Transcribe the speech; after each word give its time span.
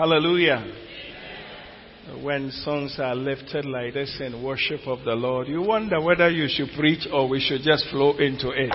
Hallelujah. 0.00 0.64
When 2.22 2.50
songs 2.50 2.96
are 2.98 3.14
lifted 3.14 3.66
like 3.66 3.92
this 3.92 4.18
in 4.18 4.42
worship 4.42 4.80
of 4.86 5.04
the 5.04 5.12
Lord, 5.12 5.46
you 5.46 5.60
wonder 5.60 6.00
whether 6.00 6.30
you 6.30 6.46
should 6.48 6.70
preach 6.74 7.06
or 7.12 7.28
we 7.28 7.38
should 7.38 7.60
just 7.60 7.84
flow 7.90 8.16
into 8.16 8.48
it. 8.48 8.74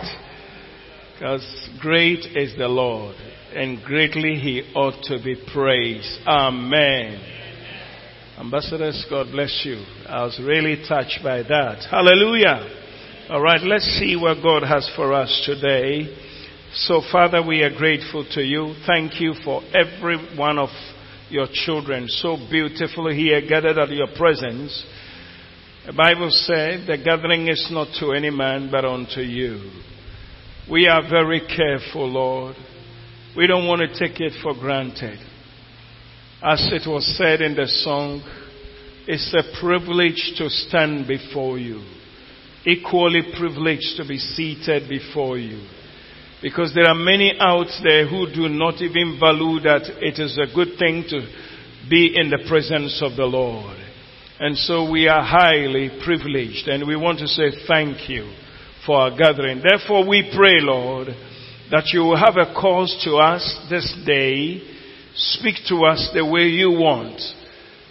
Because 1.13 1.69
great 1.81 2.19
is 2.19 2.55
the 2.59 2.67
Lord 2.67 3.15
and 3.55 3.83
greatly 3.83 4.35
he 4.35 4.71
ought 4.75 5.01
to 5.05 5.17
be 5.23 5.35
praised. 5.51 6.19
Amen. 6.27 7.19
Ambassadors, 8.37 9.03
God 9.09 9.31
bless 9.31 9.63
you. 9.65 9.83
I 10.07 10.25
was 10.25 10.39
really 10.39 10.85
touched 10.87 11.21
by 11.23 11.41
that. 11.41 11.87
Hallelujah. 11.89 13.31
All 13.31 13.41
right, 13.41 13.63
let's 13.63 13.97
see 13.97 14.15
what 14.15 14.43
God 14.43 14.61
has 14.61 14.87
for 14.95 15.11
us 15.11 15.41
today. 15.43 16.05
So, 16.71 17.01
Father, 17.11 17.41
we 17.41 17.63
are 17.63 17.75
grateful 17.75 18.27
to 18.33 18.41
you. 18.41 18.75
Thank 18.85 19.19
you 19.19 19.33
for 19.43 19.63
every 19.73 20.37
one 20.37 20.59
of 20.59 20.69
your 21.29 21.47
children 21.51 22.07
so 22.07 22.37
beautifully 22.49 23.15
here 23.15 23.41
gathered 23.47 23.77
at 23.77 23.89
your 23.89 24.07
presence. 24.15 24.85
The 25.85 25.93
Bible 25.93 26.29
said, 26.31 26.87
The 26.87 26.97
gathering 27.03 27.47
is 27.47 27.67
not 27.71 27.87
to 27.99 28.11
any 28.11 28.29
man 28.29 28.69
but 28.71 28.85
unto 28.85 29.21
you. 29.21 29.71
We 30.69 30.87
are 30.87 31.07
very 31.07 31.41
careful, 31.41 32.07
Lord. 32.09 32.55
We 33.37 33.47
don't 33.47 33.67
want 33.67 33.81
to 33.81 33.87
take 33.99 34.19
it 34.19 34.33
for 34.41 34.53
granted. 34.53 35.19
As 36.41 36.69
it 36.71 36.89
was 36.89 37.05
said 37.17 37.41
in 37.41 37.55
the 37.55 37.67
song, 37.67 38.21
it's 39.07 39.33
a 39.33 39.59
privilege 39.59 40.33
to 40.37 40.49
stand 40.49 41.07
before 41.07 41.59
you. 41.59 41.83
Equally 42.65 43.21
privileged 43.37 43.97
to 43.97 44.07
be 44.07 44.17
seated 44.17 44.89
before 44.89 45.37
you. 45.37 45.67
Because 46.45 46.75
there 46.75 46.85
are 46.85 46.93
many 46.93 47.33
out 47.39 47.73
there 47.81 48.07
who 48.07 48.31
do 48.31 48.47
not 48.47 48.79
even 48.79 49.17
value 49.19 49.59
that 49.61 49.81
it 49.97 50.21
is 50.21 50.37
a 50.37 50.53
good 50.53 50.77
thing 50.77 51.03
to 51.09 51.25
be 51.89 52.13
in 52.13 52.29
the 52.29 52.45
presence 52.47 53.01
of 53.01 53.17
the 53.17 53.25
Lord. 53.25 53.75
And 54.39 54.55
so 54.55 54.87
we 54.87 55.07
are 55.07 55.23
highly 55.23 55.89
privileged 56.05 56.67
and 56.67 56.85
we 56.85 56.95
want 56.95 57.17
to 57.17 57.27
say 57.27 57.49
thank 57.67 58.07
you 58.07 58.31
for 58.85 58.95
our 58.95 59.17
gathering. 59.17 59.63
Therefore 59.67 60.07
we 60.07 60.31
pray, 60.37 60.61
Lord, 60.61 61.07
that 61.71 61.89
you 61.91 62.01
will 62.01 62.17
have 62.17 62.37
a 62.37 62.53
cause 62.53 62.93
to 63.05 63.15
us 63.15 63.65
this 63.71 63.91
day. 64.05 64.61
Speak 65.15 65.55
to 65.69 65.77
us 65.85 66.11
the 66.13 66.23
way 66.23 66.43
you 66.43 66.69
want. 66.69 67.19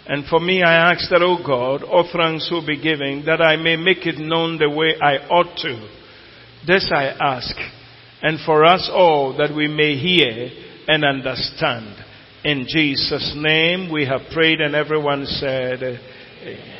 And 0.07 0.25
for 0.27 0.39
me, 0.39 0.63
I 0.63 0.93
ask 0.93 1.09
that, 1.09 1.21
oh 1.21 1.43
God, 1.45 1.83
offerings 1.83 2.47
will 2.49 2.65
be 2.65 2.81
given 2.81 3.25
that 3.25 3.41
I 3.41 3.57
may 3.57 3.75
make 3.75 4.07
it 4.07 4.17
known 4.17 4.57
the 4.57 4.69
way 4.69 4.95
I 4.95 5.27
ought 5.27 5.57
to. 5.57 5.89
This 6.65 6.89
I 6.95 7.07
ask. 7.19 7.53
And 8.25 8.39
for 8.43 8.65
us 8.65 8.89
all 8.91 9.37
that 9.37 9.55
we 9.55 9.67
may 9.67 9.97
hear 9.97 10.49
and 10.87 11.05
understand. 11.05 11.95
In 12.43 12.65
Jesus' 12.67 13.35
name 13.37 13.91
we 13.91 14.07
have 14.07 14.21
prayed 14.33 14.61
and 14.61 14.73
everyone 14.73 15.27
said, 15.27 15.83
Amen. 15.83 16.75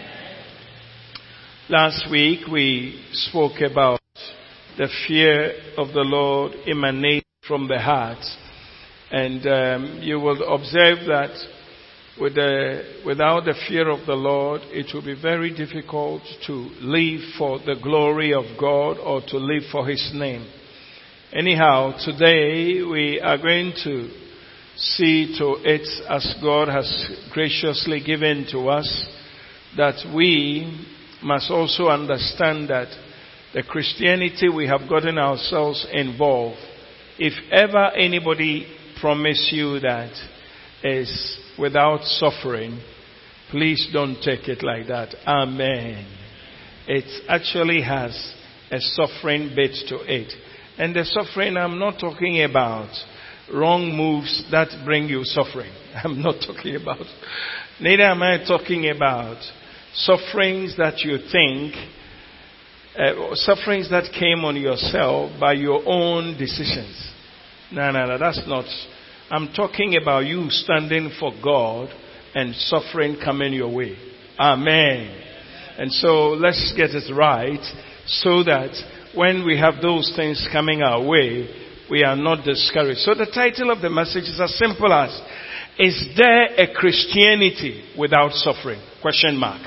Last 1.70 2.10
week 2.10 2.48
we 2.52 3.00
spoke 3.12 3.62
about 3.62 4.00
the 4.80 4.88
fear 5.08 5.52
of 5.78 5.90
the 5.90 6.02
Lord 6.02 6.54
emanating 6.68 7.22
from 7.48 7.68
the 7.68 7.78
heart. 7.78 8.26
And 9.12 9.46
um, 9.46 10.00
you 10.02 10.20
will 10.20 10.52
observe 10.52 11.06
that 11.06 11.30
with 12.20 12.34
the, 12.34 13.04
without 13.06 13.46
the 13.46 13.54
fear 13.70 13.88
of 13.92 14.08
the 14.08 14.16
Lord, 14.16 14.62
it 14.72 14.92
will 14.96 15.06
be 15.06 15.22
very 15.22 15.56
difficult 15.56 16.24
to 16.48 16.54
live 16.82 17.22
for 17.38 17.60
the 17.60 17.76
glory 17.84 18.34
of 18.34 18.46
God 18.60 18.98
or 18.98 19.22
to 19.28 19.38
live 19.38 19.66
for 19.72 19.88
His 19.88 20.10
name. 20.12 20.48
Anyhow, 21.34 21.98
today 22.06 22.84
we 22.84 23.20
are 23.20 23.38
going 23.38 23.74
to 23.84 24.10
see 24.78 25.36
to 25.40 25.58
it 25.64 25.88
as 26.08 26.36
God 26.42 26.68
has 26.68 27.10
graciously 27.34 28.02
given 28.06 28.46
to 28.52 28.70
us 28.70 29.08
that 29.76 29.96
we 30.16 30.88
must 31.24 31.50
also 31.50 31.88
understand 31.88 32.70
that 32.70 32.88
the 33.56 33.64
Christianity 33.64 34.50
we 34.50 34.68
have 34.68 34.88
gotten 34.88 35.18
ourselves 35.18 35.86
involved, 35.92 36.60
if 37.18 37.34
ever 37.52 37.88
anybody 37.98 38.68
promise 39.02 39.50
you 39.52 39.80
that 39.80 40.14
is 40.84 41.40
without 41.58 42.04
suffering, 42.04 42.80
please 43.50 43.90
don't 43.92 44.22
take 44.22 44.48
it 44.48 44.62
like 44.64 44.88
that. 44.88 45.16
Amen. 45.26 46.06
It 46.88 47.26
actually 47.28 47.82
has 47.82 48.34
a 48.72 48.80
suffering 48.80 49.54
bit 49.56 49.72
to 49.90 49.98
it. 50.06 50.32
And 50.78 50.96
the 50.96 51.06
suffering 51.06 51.58
I'm 51.58 51.80
not 51.80 52.00
talking 52.00 52.44
about 52.44 52.90
wrong 53.54 53.96
moves 53.96 54.46
that 54.52 54.70
bring 54.84 55.08
you 55.08 55.24
suffering. 55.24 55.72
I'm 56.04 56.22
not 56.22 56.36
talking 56.46 56.76
about. 56.76 57.06
Neither 57.80 58.04
am 58.04 58.24
I 58.24 58.44
talking 58.46 58.90
about 58.90 59.38
sufferings 59.94 60.76
that 60.78 61.00
you 61.00 61.18
think 61.32 61.76
uh, 62.98 63.36
sufferings 63.36 63.90
that 63.90 64.12
came 64.18 64.46
on 64.46 64.56
yourself 64.56 65.38
by 65.40 65.54
your 65.54 65.82
own 65.86 66.38
decisions. 66.38 67.12
No, 67.72 67.92
no, 67.92 68.06
no, 68.06 68.18
that's 68.18 68.42
not. 68.48 68.66
I'm 69.30 69.52
talking 69.54 69.98
about 70.02 70.26
you 70.26 70.50
standing 70.50 71.12
for 71.20 71.32
God 71.44 71.90
and 72.34 72.56
suffering 72.56 73.18
coming 73.24 73.54
your 73.54 73.74
way. 73.74 73.98
Amen. 74.40 75.22
And 75.78 75.92
so 75.92 76.30
let's 76.30 76.74
get 76.78 76.92
it 76.92 77.14
right 77.14 77.60
so 78.06 78.44
that 78.44 78.72
when 79.16 79.46
we 79.46 79.58
have 79.58 79.82
those 79.82 80.12
things 80.16 80.48
coming 80.52 80.82
our 80.82 81.04
way, 81.04 81.50
we 81.90 82.04
are 82.04 82.16
not 82.16 82.44
discouraged. 82.44 83.00
So 83.00 83.14
the 83.14 83.30
title 83.34 83.72
of 83.72 83.82
the 83.82 83.90
message 83.90 84.24
is 84.24 84.40
as 84.42 84.58
simple 84.58 84.92
as, 84.92 85.10
is 85.78 86.10
there 86.18 86.46
a 86.58 86.74
Christianity 86.74 87.84
without 87.98 88.32
suffering? 88.34 88.82
Question 89.02 89.38
mark. 89.38 89.62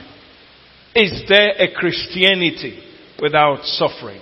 Is 0.95 1.23
there 1.29 1.51
a 1.59 1.73
Christianity 1.75 2.83
without 3.21 3.65
suffering. 3.65 4.21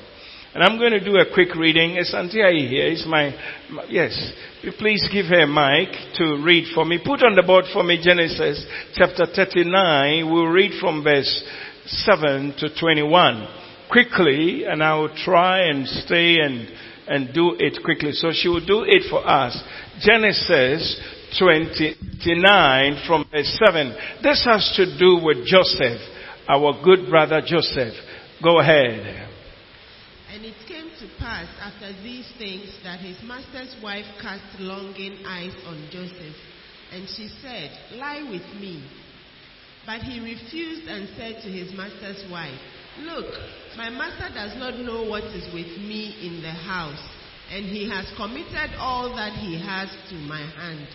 And 0.54 0.64
I'm 0.64 0.78
going 0.78 0.92
to 0.92 1.04
do 1.04 1.16
a 1.18 1.32
quick 1.32 1.54
reading. 1.54 1.96
Is 1.96 2.14
Auntie 2.14 2.38
here? 2.38 2.86
Is 2.86 3.04
my, 3.06 3.34
my, 3.70 3.84
yes. 3.88 4.32
Please 4.78 5.06
give 5.12 5.26
her 5.26 5.40
a 5.40 5.46
mic 5.46 5.94
to 6.14 6.42
read 6.42 6.72
for 6.74 6.84
me. 6.84 6.98
Put 7.04 7.22
on 7.22 7.36
the 7.36 7.42
board 7.42 7.66
for 7.72 7.82
me 7.82 8.00
Genesis 8.02 8.64
chapter 8.94 9.26
39. 9.26 10.32
We'll 10.32 10.46
read 10.46 10.80
from 10.80 11.04
verse 11.04 11.44
7 11.84 12.54
to 12.58 12.68
21. 12.80 13.65
Quickly, 13.90 14.64
and 14.64 14.82
I 14.82 14.94
will 14.94 15.14
try 15.14 15.68
and 15.68 15.86
stay 15.86 16.38
and, 16.40 16.68
and 17.06 17.34
do 17.34 17.56
it 17.58 17.82
quickly. 17.84 18.12
So 18.12 18.30
she 18.32 18.48
will 18.48 18.64
do 18.64 18.84
it 18.86 19.04
for 19.08 19.26
us. 19.26 19.56
Genesis 20.00 21.00
29 21.38 23.02
from 23.06 23.24
verse 23.30 23.58
7. 23.64 23.96
This 24.22 24.44
has 24.44 24.72
to 24.76 24.98
do 24.98 25.24
with 25.24 25.46
Joseph, 25.46 26.00
our 26.48 26.82
good 26.82 27.08
brother 27.08 27.40
Joseph. 27.44 27.94
Go 28.42 28.60
ahead. 28.60 29.30
And 30.32 30.44
it 30.44 30.54
came 30.68 30.90
to 31.00 31.08
pass 31.18 31.48
after 31.60 31.92
these 32.02 32.30
things 32.38 32.70
that 32.84 33.00
his 33.00 33.16
master's 33.24 33.74
wife 33.82 34.04
cast 34.20 34.60
longing 34.60 35.24
eyes 35.26 35.54
on 35.66 35.88
Joseph. 35.90 36.36
And 36.92 37.08
she 37.16 37.28
said, 37.42 37.70
Lie 37.96 38.28
with 38.30 38.60
me. 38.60 38.84
But 39.86 40.00
he 40.00 40.20
refused 40.20 40.88
and 40.88 41.08
said 41.16 41.42
to 41.42 41.48
his 41.48 41.72
master's 41.76 42.24
wife, 42.30 42.58
Look, 43.00 43.26
my 43.76 43.90
master 43.90 44.32
does 44.34 44.56
not 44.58 44.78
know 44.78 45.04
what 45.04 45.24
is 45.24 45.44
with 45.52 45.78
me 45.78 46.16
in 46.22 46.42
the 46.42 46.50
house, 46.52 47.02
and 47.50 47.64
he 47.64 47.88
has 47.88 48.06
committed 48.16 48.76
all 48.78 49.14
that 49.16 49.32
he 49.32 49.60
has 49.60 49.88
to 50.10 50.14
my 50.14 50.40
hand. 50.40 50.86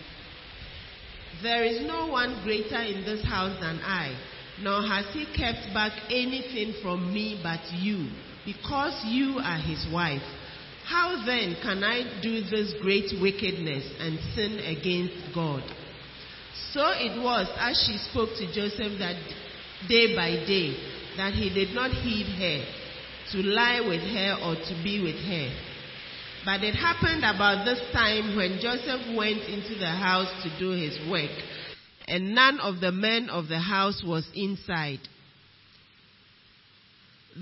There 1.42 1.64
is 1.64 1.86
no 1.86 2.06
one 2.08 2.42
greater 2.44 2.80
in 2.80 3.04
this 3.04 3.24
house 3.24 3.58
than 3.60 3.80
I 3.82 4.16
nor 4.60 4.82
has 4.82 5.06
he 5.14 5.26
kept 5.36 5.72
back 5.72 5.92
anything 6.10 6.74
from 6.82 7.12
me 7.12 7.40
but 7.42 7.60
you, 7.80 8.10
because 8.44 9.00
you 9.06 9.38
are 9.38 9.58
his 9.58 9.86
wife. 9.92 10.22
How 10.86 11.24
then 11.24 11.56
can 11.62 11.82
I 11.82 12.20
do 12.22 12.42
this 12.42 12.74
great 12.82 13.10
wickedness 13.20 13.84
and 13.98 14.18
sin 14.34 14.58
against 14.58 15.34
God? 15.34 15.62
So 16.72 16.82
it 16.94 17.22
was 17.22 17.48
as 17.58 17.78
she 17.86 17.96
spoke 18.10 18.30
to 18.38 18.46
Joseph 18.52 18.98
that 18.98 19.16
day 19.88 20.14
by 20.16 20.44
day 20.46 20.76
that 21.16 21.34
he 21.34 21.52
did 21.52 21.74
not 21.74 21.90
heed 21.90 22.26
her, 22.26 22.64
to 23.32 23.38
lie 23.42 23.80
with 23.80 24.00
her 24.00 24.38
or 24.44 24.54
to 24.56 24.74
be 24.82 25.02
with 25.02 25.16
her. 25.16 25.48
But 26.44 26.64
it 26.64 26.74
happened 26.74 27.24
about 27.24 27.64
this 27.64 27.80
time 27.92 28.36
when 28.36 28.58
Joseph 28.60 29.16
went 29.16 29.42
into 29.48 29.78
the 29.78 29.90
house 29.90 30.30
to 30.42 30.58
do 30.58 30.70
his 30.70 30.98
work 31.08 31.30
and 32.08 32.34
none 32.34 32.60
of 32.60 32.80
the 32.80 32.92
men 32.92 33.30
of 33.30 33.48
the 33.48 33.58
house 33.58 34.02
was 34.04 34.28
inside. 34.34 35.00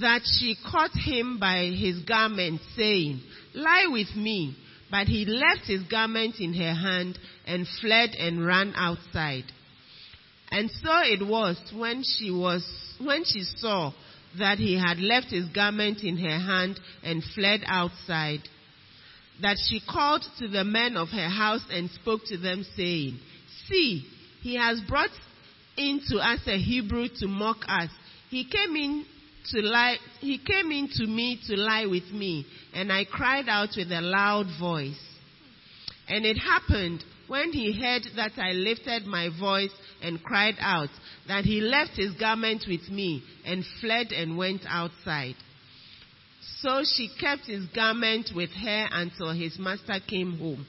That 0.01 0.23
she 0.25 0.57
caught 0.71 0.93
him 0.95 1.39
by 1.39 1.65
his 1.65 2.05
garment, 2.05 2.61
saying, 2.77 3.21
Lie 3.55 3.89
with 3.91 4.15
me. 4.15 4.57
But 4.91 5.07
he 5.07 5.25
left 5.25 5.67
his 5.67 5.83
garment 5.85 6.37
in 6.41 6.53
her 6.55 6.75
hand 6.75 7.19
and 7.47 7.67
fled 7.81 8.11
and 8.11 8.45
ran 8.45 8.73
outside. 8.77 9.45
And 10.51 10.71
so 10.83 10.91
it 11.05 11.27
was 11.27 11.57
when 11.75 12.03
she 12.03 12.31
was 12.31 12.65
when 13.01 13.25
she 13.25 13.45
saw 13.57 13.93
that 14.39 14.59
he 14.59 14.79
had 14.79 14.99
left 14.99 15.29
his 15.29 15.47
garment 15.49 16.03
in 16.03 16.17
her 16.19 16.39
hand 16.39 16.79
and 17.03 17.23
fled 17.35 17.63
outside, 17.67 18.41
that 19.43 19.57
she 19.69 19.81
called 19.81 20.25
to 20.39 20.49
the 20.49 20.65
men 20.65 20.97
of 20.97 21.09
her 21.09 21.29
house 21.29 21.65
and 21.71 21.91
spoke 21.91 22.23
to 22.27 22.37
them, 22.37 22.65
saying, 22.77 23.19
See, 23.67 24.05
He 24.43 24.57
has 24.57 24.81
brought 24.89 25.11
into 25.77 26.19
us 26.19 26.41
a 26.47 26.59
Hebrew 26.59 27.09
to 27.21 27.27
mock 27.27 27.59
us. 27.69 27.91
He 28.29 28.45
came 28.45 28.77
in 28.77 29.05
to 29.53 29.63
lie, 29.63 29.97
he 30.21 30.39
came 30.39 30.71
in 30.71 30.89
to 30.97 31.07
me 31.07 31.41
to 31.47 31.57
lie 31.57 31.87
with 31.87 32.11
me, 32.13 32.47
and 32.75 32.93
I 32.93 33.05
cried 33.05 33.49
out 33.49 33.71
with 33.77 33.91
a 33.91 34.01
loud 34.01 34.47
voice. 34.61 35.01
And 36.09 36.27
it 36.27 36.37
happened 36.37 37.03
when 37.31 37.53
he 37.53 37.73
heard 37.81 38.03
that 38.17 38.33
I 38.39 38.51
lifted 38.51 39.07
my 39.07 39.29
voice 39.39 39.71
and 40.03 40.21
cried 40.21 40.57
out, 40.59 40.89
that 41.29 41.45
he 41.45 41.61
left 41.61 41.93
his 41.95 42.11
garment 42.15 42.65
with 42.67 42.89
me 42.91 43.23
and 43.47 43.65
fled 43.81 44.11
and 44.11 44.37
went 44.37 44.63
outside. 44.69 45.37
So 46.59 46.83
she 46.97 47.09
kept 47.21 47.47
his 47.47 47.67
garment 47.73 48.31
with 48.35 48.51
her 48.51 48.89
until 48.91 49.31
his 49.33 49.57
master 49.61 50.01
came 50.09 50.39
home. 50.39 50.67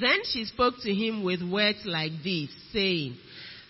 Then 0.00 0.18
she 0.32 0.46
spoke 0.46 0.74
to 0.82 0.92
him 0.92 1.22
with 1.22 1.48
words 1.48 1.78
like 1.84 2.10
these, 2.24 2.50
saying, 2.72 3.16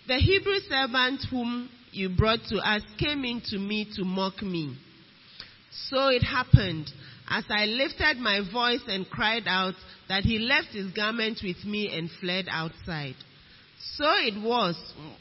The 0.08 0.16
Hebrew 0.16 0.60
servant 0.66 1.26
whom 1.30 1.68
you 1.92 2.08
brought 2.08 2.40
to 2.48 2.56
us 2.56 2.80
came 2.98 3.22
in 3.26 3.42
to 3.50 3.58
me 3.58 3.86
to 3.96 4.04
mock 4.06 4.40
me. 4.40 4.78
So 5.90 6.08
it 6.08 6.22
happened, 6.22 6.90
as 7.28 7.44
I 7.50 7.66
lifted 7.66 8.16
my 8.16 8.40
voice 8.50 8.80
and 8.86 9.08
cried 9.10 9.44
out, 9.46 9.74
that 10.10 10.24
he 10.24 10.40
left 10.40 10.70
his 10.72 10.90
garment 10.92 11.38
with 11.40 11.64
me 11.64 11.96
and 11.96 12.10
fled 12.20 12.46
outside. 12.50 13.14
So 13.94 14.06
it 14.06 14.42
was 14.42 14.74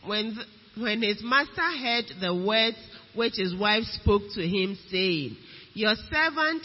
when, 0.04 0.36
when 0.76 1.04
his 1.04 1.22
master 1.24 1.62
heard 1.62 2.06
the 2.20 2.34
words 2.34 2.78
which 3.14 3.36
his 3.36 3.56
wife 3.56 3.84
spoke 3.84 4.24
to 4.34 4.42
him, 4.42 4.76
saying, 4.90 5.38
Your 5.76 5.94
servant 6.12 6.64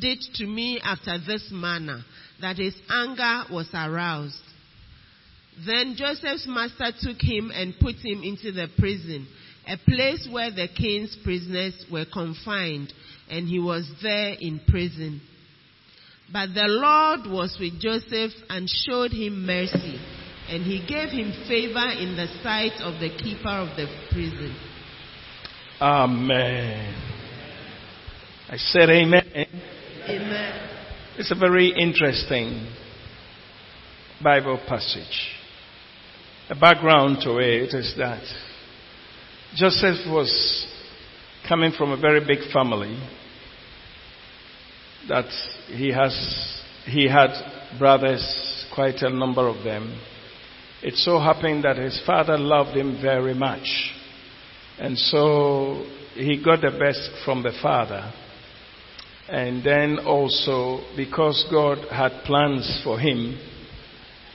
did 0.00 0.18
to 0.34 0.46
me 0.46 0.80
after 0.82 1.16
this 1.24 1.48
manner, 1.52 2.02
that 2.40 2.56
his 2.56 2.74
anger 2.90 3.44
was 3.52 3.68
aroused. 3.72 4.42
Then 5.64 5.94
Joseph's 5.96 6.46
master 6.48 6.90
took 7.00 7.20
him 7.20 7.52
and 7.54 7.72
put 7.80 7.94
him 8.04 8.20
into 8.24 8.50
the 8.50 8.66
prison, 8.76 9.28
a 9.64 9.76
place 9.76 10.28
where 10.28 10.50
the 10.50 10.66
king's 10.76 11.16
prisoners 11.22 11.86
were 11.88 12.06
confined, 12.12 12.92
and 13.30 13.46
he 13.46 13.60
was 13.60 13.88
there 14.02 14.34
in 14.40 14.60
prison. 14.66 15.20
But 16.30 16.52
the 16.52 16.66
Lord 16.66 17.26
was 17.26 17.56
with 17.58 17.80
Joseph 17.80 18.32
and 18.50 18.68
showed 18.68 19.12
him 19.12 19.46
mercy, 19.46 19.98
and 20.48 20.62
he 20.62 20.84
gave 20.86 21.08
him 21.08 21.32
favor 21.48 21.90
in 21.98 22.16
the 22.16 22.26
sight 22.42 22.80
of 22.82 23.00
the 23.00 23.08
keeper 23.08 23.48
of 23.48 23.76
the 23.76 23.86
prison. 24.10 24.54
Amen. 25.80 26.94
I 28.50 28.56
said 28.56 28.90
amen. 28.90 29.46
Amen. 30.08 30.70
It's 31.16 31.30
a 31.30 31.34
very 31.34 31.68
interesting 31.70 32.72
Bible 34.22 34.60
passage. 34.68 35.34
The 36.48 36.54
background 36.56 37.18
to 37.22 37.38
it 37.38 37.74
is 37.74 37.94
that 37.98 38.22
Joseph 39.54 40.06
was 40.10 40.66
coming 41.48 41.72
from 41.72 41.92
a 41.92 41.96
very 41.96 42.20
big 42.20 42.50
family 42.52 42.98
that 45.08 45.26
he 45.68 45.92
has 45.92 46.62
he 46.84 47.08
had 47.08 47.30
brothers 47.78 48.66
quite 48.74 49.02
a 49.02 49.10
number 49.10 49.46
of 49.46 49.62
them 49.64 50.00
it 50.82 50.94
so 50.94 51.18
happened 51.18 51.64
that 51.64 51.76
his 51.76 52.00
father 52.06 52.38
loved 52.38 52.76
him 52.76 52.98
very 53.00 53.34
much 53.34 53.92
and 54.78 54.96
so 54.96 55.84
he 56.14 56.42
got 56.42 56.60
the 56.60 56.70
best 56.78 57.10
from 57.24 57.42
the 57.42 57.52
father 57.62 58.12
and 59.28 59.62
then 59.62 59.98
also 60.06 60.80
because 60.96 61.46
God 61.50 61.78
had 61.90 62.24
plans 62.24 62.80
for 62.82 62.98
him 62.98 63.38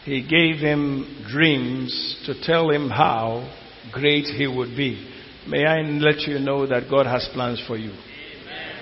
he 0.06 0.21
gave 0.21 0.57
him 0.57 1.25
dreams 1.30 2.21
to 2.25 2.39
tell 2.42 2.69
him 2.69 2.89
how 2.89 3.50
great 3.92 4.25
he 4.25 4.48
would 4.48 4.75
be. 4.75 5.09
May 5.48 5.66
I 5.66 5.81
let 5.81 6.21
you 6.21 6.39
know 6.39 6.68
that 6.68 6.89
God 6.89 7.06
has 7.06 7.30
plans 7.33 7.63
for 7.66 7.77
you. 7.77 7.92
Amen. 7.92 8.75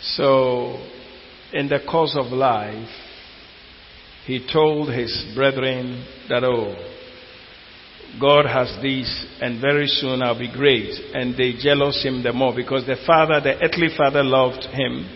So, 0.00 0.78
in 1.52 1.68
the 1.68 1.80
course 1.88 2.16
of 2.18 2.26
life, 2.26 2.88
he 4.26 4.46
told 4.52 4.92
his 4.92 5.32
brethren 5.34 6.04
that, 6.28 6.44
oh, 6.44 6.74
God 8.20 8.46
has 8.46 8.76
this, 8.82 9.26
and 9.40 9.60
very 9.60 9.86
soon 9.86 10.22
I'll 10.22 10.38
be 10.38 10.52
great. 10.52 10.90
And 11.14 11.36
they 11.36 11.54
jealous 11.58 12.02
him 12.04 12.22
the 12.22 12.32
more 12.32 12.54
because 12.54 12.86
the 12.86 12.96
father, 13.06 13.40
the 13.40 13.62
earthly 13.62 13.88
father, 13.96 14.22
loved 14.22 14.64
him. 14.64 15.08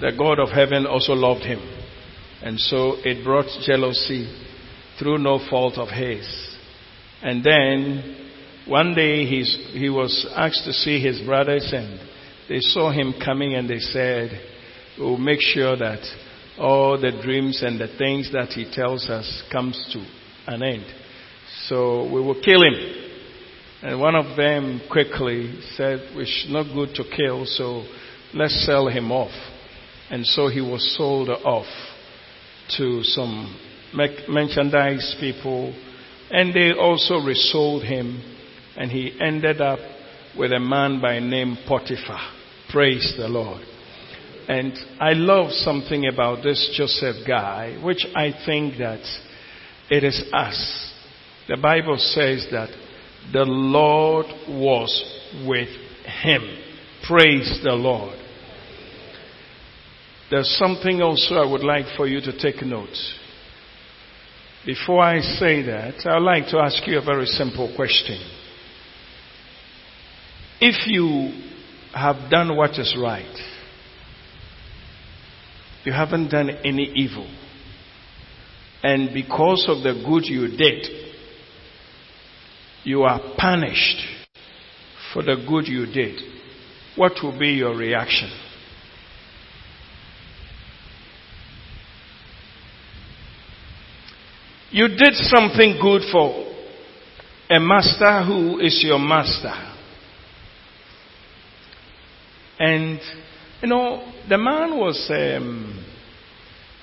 The 0.00 0.12
God 0.16 0.38
of 0.38 0.50
heaven 0.50 0.86
also 0.86 1.12
loved 1.12 1.42
him. 1.42 1.60
And 2.42 2.58
so 2.58 2.94
it 3.04 3.24
brought 3.24 3.46
jealousy 3.64 4.28
through 4.98 5.18
no 5.18 5.40
fault 5.50 5.76
of 5.76 5.88
his. 5.88 6.26
And 7.22 7.44
then 7.44 8.30
one 8.66 8.94
day 8.94 9.26
he's, 9.26 9.68
he 9.72 9.90
was 9.90 10.26
asked 10.34 10.64
to 10.64 10.72
see 10.72 11.00
his 11.00 11.20
brothers 11.22 11.70
and 11.74 12.00
they 12.48 12.60
saw 12.60 12.90
him 12.90 13.14
coming 13.24 13.54
and 13.54 13.68
they 13.68 13.78
said, 13.78 14.30
we'll 14.98 15.16
make 15.16 15.40
sure 15.40 15.76
that 15.76 16.00
all 16.58 17.00
the 17.00 17.12
dreams 17.22 17.62
and 17.62 17.80
the 17.80 17.88
things 17.98 18.30
that 18.32 18.48
he 18.48 18.70
tells 18.70 19.08
us 19.08 19.42
comes 19.50 19.82
to 19.92 20.04
an 20.52 20.62
end. 20.62 20.84
So 21.66 22.04
we 22.04 22.20
will 22.20 22.40
kill 22.42 22.62
him. 22.62 22.74
And 23.82 24.00
one 24.00 24.14
of 24.14 24.36
them 24.36 24.82
quickly 24.90 25.58
said, 25.76 26.00
it's 26.12 26.46
not 26.50 26.64
good 26.74 26.94
to 26.96 27.04
kill, 27.16 27.46
so 27.46 27.84
let's 28.34 28.66
sell 28.66 28.88
him 28.88 29.10
off. 29.10 29.32
And 30.10 30.26
so 30.26 30.48
he 30.48 30.60
was 30.60 30.96
sold 30.96 31.30
off 31.30 31.66
to 32.76 33.02
some 33.02 33.58
merchandise 33.94 35.16
people, 35.18 35.74
and 36.30 36.54
they 36.54 36.72
also 36.72 37.24
resold 37.24 37.84
him, 37.84 38.22
and 38.76 38.90
he 38.90 39.18
ended 39.20 39.60
up 39.60 39.78
with 40.36 40.52
a 40.52 40.60
man 40.60 41.00
by 41.00 41.18
name 41.18 41.56
Potiphar. 41.66 42.20
Praise 42.70 43.14
the 43.16 43.28
Lord. 43.28 43.62
And 44.48 44.72
I 45.00 45.12
love 45.12 45.50
something 45.52 46.06
about 46.06 46.42
this 46.42 46.74
Joseph 46.76 47.26
guy, 47.26 47.78
which 47.82 48.06
I 48.14 48.32
think 48.44 48.78
that 48.78 49.02
it 49.90 50.04
is 50.04 50.22
us. 50.32 50.92
The 51.48 51.56
Bible 51.56 51.96
says 51.98 52.46
that 52.52 52.70
the 53.32 53.44
Lord 53.44 54.26
was 54.48 55.22
with 55.46 55.68
him. 56.22 56.58
Praise 57.06 57.60
the 57.62 57.72
Lord. 57.72 58.18
There's 60.30 60.56
something 60.58 61.02
also 61.02 61.34
I 61.34 61.50
would 61.50 61.64
like 61.64 61.86
for 61.96 62.06
you 62.06 62.20
to 62.20 62.38
take 62.38 62.62
note. 62.62 62.96
Before 64.64 65.00
I 65.00 65.20
say 65.20 65.62
that, 65.62 66.06
I'd 66.06 66.22
like 66.22 66.46
to 66.48 66.58
ask 66.58 66.86
you 66.86 66.98
a 66.98 67.04
very 67.04 67.26
simple 67.26 67.72
question. 67.74 68.20
If 70.60 70.86
you 70.86 71.32
have 71.94 72.30
done 72.30 72.56
what 72.56 72.78
is 72.78 72.96
right, 73.00 73.24
you 75.84 75.92
haven't 75.92 76.28
done 76.28 76.50
any 76.64 76.92
evil, 76.94 77.28
and 78.82 79.12
because 79.12 79.66
of 79.68 79.82
the 79.82 80.02
good 80.06 80.24
you 80.24 80.48
did, 80.56 80.86
you 82.84 83.02
are 83.02 83.20
punished 83.36 84.02
for 85.12 85.22
the 85.22 85.36
good 85.48 85.66
you 85.66 85.86
did, 85.86 86.20
what 86.96 87.12
will 87.22 87.38
be 87.38 87.48
your 87.48 87.76
reaction? 87.76 88.30
You 94.72 94.86
did 94.88 95.14
something 95.14 95.78
good 95.82 96.02
for 96.12 96.46
a 97.50 97.58
master 97.58 98.24
who 98.24 98.60
is 98.60 98.82
your 98.84 99.00
master. 99.00 99.52
And, 102.60 103.00
you 103.62 103.68
know, 103.68 104.12
the 104.28 104.38
man 104.38 104.78
was, 104.78 105.10
um, 105.10 105.84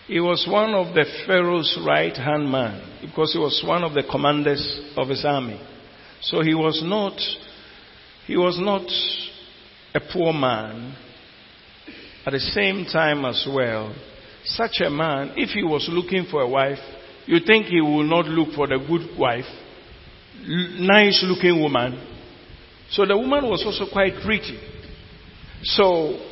he 0.08 0.20
was 0.20 0.48
one 0.50 0.74
of 0.74 0.94
the 0.94 1.06
Pharaoh's 1.26 1.78
right 1.86 2.16
hand 2.16 2.50
man 2.50 3.00
because 3.02 3.34
he 3.34 3.40
was 3.40 3.64
one 3.66 3.84
of 3.84 3.94
the 3.94 4.04
commanders 4.10 4.80
of 4.96 5.10
his 5.10 5.26
army. 5.26 5.60
So 6.22 6.42
he 6.42 6.54
was 6.54 6.82
not, 6.84 7.20
he 8.26 8.38
was 8.38 8.60
not 8.60 8.88
a 9.94 10.14
poor 10.14 10.34
man. 10.34 10.96
At 12.26 12.34
the 12.34 12.40
same 12.40 12.86
time 12.86 13.26
as 13.26 13.48
well, 13.52 13.96
such 14.44 14.82
a 14.82 14.90
man, 14.90 15.34
if 15.36 15.50
he 15.50 15.64
was 15.64 15.88
looking 15.92 16.26
for 16.30 16.42
a 16.42 16.48
wife, 16.48 16.80
you 17.26 17.40
think 17.46 17.68
he 17.68 17.82
will 17.82 18.04
not 18.04 18.26
look 18.26 18.54
for 18.54 18.68
the 18.68 18.78
good 18.78 19.18
wife, 19.18 19.46
nice 20.46 21.24
looking 21.28 21.62
woman. 21.62 22.16
So 22.92 23.06
the 23.06 23.18
woman 23.18 23.50
was 23.50 23.64
also 23.66 23.92
quite 23.92 24.14
pretty. 24.24 24.58
So 25.64 26.27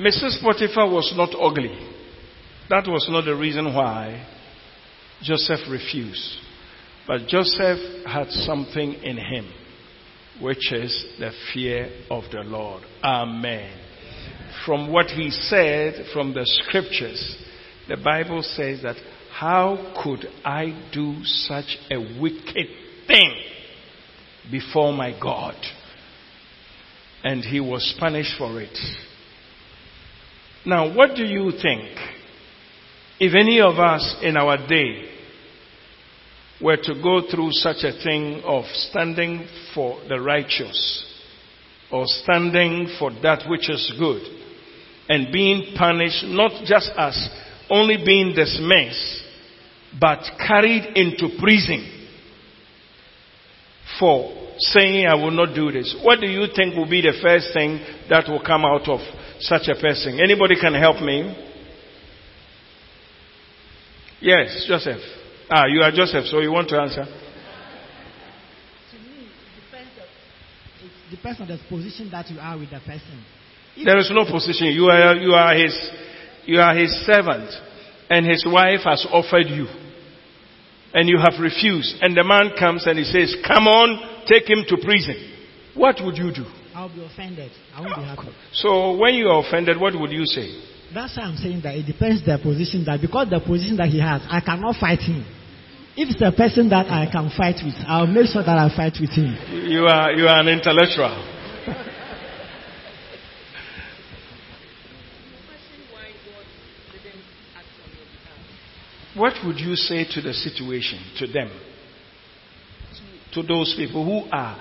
Mrs. 0.00 0.40
Potiphar 0.40 0.88
was 0.88 1.12
not 1.16 1.30
ugly. 1.40 1.76
That 2.70 2.86
was 2.86 3.06
not 3.10 3.24
the 3.24 3.34
reason 3.34 3.74
why 3.74 4.26
Joseph 5.22 5.60
refused. 5.68 6.38
But 7.06 7.26
Joseph 7.26 8.06
had 8.06 8.30
something 8.30 8.92
in 8.94 9.16
him, 9.16 9.50
which 10.40 10.72
is 10.72 11.04
the 11.18 11.32
fear 11.52 11.90
of 12.10 12.24
the 12.30 12.42
Lord. 12.42 12.84
Amen. 13.02 13.72
From 14.64 14.92
what 14.92 15.06
he 15.06 15.30
said 15.30 16.06
from 16.12 16.32
the 16.32 16.44
scriptures, 16.44 17.36
the 17.88 17.96
Bible 17.96 18.42
says 18.42 18.82
that 18.82 18.96
How 19.32 19.94
could 20.04 20.26
I 20.44 20.90
do 20.92 21.24
such 21.24 21.76
a 21.90 21.98
wicked 22.20 22.66
thing 23.06 23.42
before 24.50 24.92
my 24.92 25.18
God? 25.20 25.56
And 27.24 27.42
he 27.42 27.58
was 27.58 27.96
punished 27.98 28.34
for 28.38 28.60
it. 28.60 28.78
Now, 30.68 30.94
what 30.94 31.16
do 31.16 31.24
you 31.24 31.50
think? 31.62 31.88
If 33.18 33.34
any 33.34 33.58
of 33.58 33.78
us 33.78 34.16
in 34.22 34.36
our 34.36 34.58
day 34.68 35.08
were 36.60 36.76
to 36.76 36.94
go 37.02 37.22
through 37.30 37.52
such 37.52 37.84
a 37.84 37.92
thing 38.04 38.42
of 38.44 38.66
standing 38.66 39.48
for 39.74 39.98
the 40.10 40.20
righteous 40.20 41.06
or 41.90 42.02
standing 42.04 42.94
for 42.98 43.10
that 43.22 43.48
which 43.48 43.70
is 43.70 43.94
good 43.98 44.20
and 45.08 45.32
being 45.32 45.74
punished 45.74 46.24
not 46.26 46.52
just 46.66 46.90
as 46.98 47.30
only 47.70 47.96
being 48.04 48.34
dismissed 48.34 49.22
but 49.98 50.20
carried 50.46 50.98
into 50.98 51.30
prison 51.40 52.08
for 53.98 54.50
saying 54.58 55.06
I 55.06 55.14
will 55.14 55.30
not 55.30 55.54
do 55.54 55.72
this. 55.72 55.96
What 56.02 56.20
do 56.20 56.26
you 56.26 56.46
think 56.54 56.76
will 56.76 56.90
be 56.90 57.00
the 57.00 57.18
first 57.22 57.54
thing 57.54 57.80
that 58.10 58.28
will 58.28 58.42
come 58.44 58.66
out 58.66 58.86
of 58.86 59.00
such 59.40 59.68
a 59.68 59.74
person? 59.80 60.20
Anybody 60.20 60.54
can 60.60 60.74
help 60.74 61.00
me? 61.00 61.34
Yes, 64.20 64.64
Joseph. 64.68 65.00
Ah, 65.50 65.66
you 65.66 65.80
are 65.80 65.92
Joseph, 65.92 66.26
so 66.26 66.40
you 66.40 66.52
want 66.52 66.68
to 66.68 66.80
answer? 66.80 67.04
To 67.04 68.98
me, 68.98 69.28
it 69.28 69.64
depends, 69.64 69.90
on, 69.96 70.06
it 70.84 71.16
depends 71.16 71.40
on 71.40 71.48
the 71.48 71.58
position 71.68 72.10
that 72.10 72.28
you 72.30 72.38
are 72.38 72.58
with 72.58 72.70
the 72.70 72.80
person. 72.80 73.24
If 73.76 73.86
there 73.86 73.98
is 73.98 74.10
no 74.12 74.24
position. 74.24 74.66
You 74.68 74.86
are, 74.86 75.14
you 75.14 75.32
are 75.32 75.54
his, 75.54 75.90
you 76.46 76.58
are 76.58 76.74
his 76.74 76.90
servant, 77.06 77.48
and 78.10 78.26
his 78.26 78.44
wife 78.44 78.80
has 78.84 79.06
offered 79.10 79.46
you, 79.46 79.66
and 80.92 81.08
you 81.08 81.18
have 81.18 81.40
refused. 81.40 81.96
And 82.02 82.16
the 82.16 82.24
man 82.24 82.58
comes 82.58 82.86
and 82.86 82.98
he 82.98 83.04
says, 83.04 83.36
"Come 83.46 83.68
on, 83.68 84.26
take 84.26 84.50
him 84.50 84.64
to 84.66 84.76
prison." 84.82 85.16
What 85.74 86.02
would 86.02 86.18
you 86.18 86.34
do? 86.34 86.44
I'll 86.78 86.88
be 86.94 87.04
offended. 87.04 87.50
I 87.74 87.80
won't 87.80 87.96
be 87.96 88.02
happy. 88.04 88.28
So 88.52 88.96
when 88.96 89.14
you 89.14 89.26
are 89.26 89.44
offended, 89.44 89.80
what 89.80 89.98
would 89.98 90.12
you 90.12 90.24
say? 90.24 90.62
That's 90.94 91.16
why 91.16 91.24
I'm 91.24 91.36
saying 91.36 91.62
that 91.64 91.74
it 91.74 91.82
depends 91.86 92.24
the 92.24 92.38
position 92.40 92.84
that 92.84 93.00
because 93.00 93.28
the 93.28 93.40
position 93.40 93.76
that 93.78 93.88
he 93.88 93.98
has, 93.98 94.22
I 94.30 94.38
cannot 94.38 94.76
fight 94.76 95.00
him. 95.00 95.26
If 95.96 96.14
it's 96.14 96.22
a 96.22 96.30
person 96.30 96.68
that 96.68 96.86
I 96.86 97.10
can 97.10 97.30
fight 97.36 97.56
with, 97.64 97.74
I'll 97.84 98.06
make 98.06 98.26
sure 98.30 98.44
that 98.44 98.56
I 98.56 98.70
fight 98.70 98.94
with 99.00 99.10
him. 99.10 99.34
You 99.66 99.86
are, 99.90 100.12
you 100.12 100.28
are 100.28 100.38
an 100.38 100.46
intellectual. 100.46 101.18
what 109.18 109.34
would 109.44 109.58
you 109.58 109.74
say 109.74 110.06
to 110.14 110.20
the 110.22 110.32
situation, 110.32 111.00
to 111.18 111.26
them? 111.26 111.50
To 113.32 113.42
those 113.42 113.74
people 113.76 114.04
who 114.04 114.30
are 114.30 114.56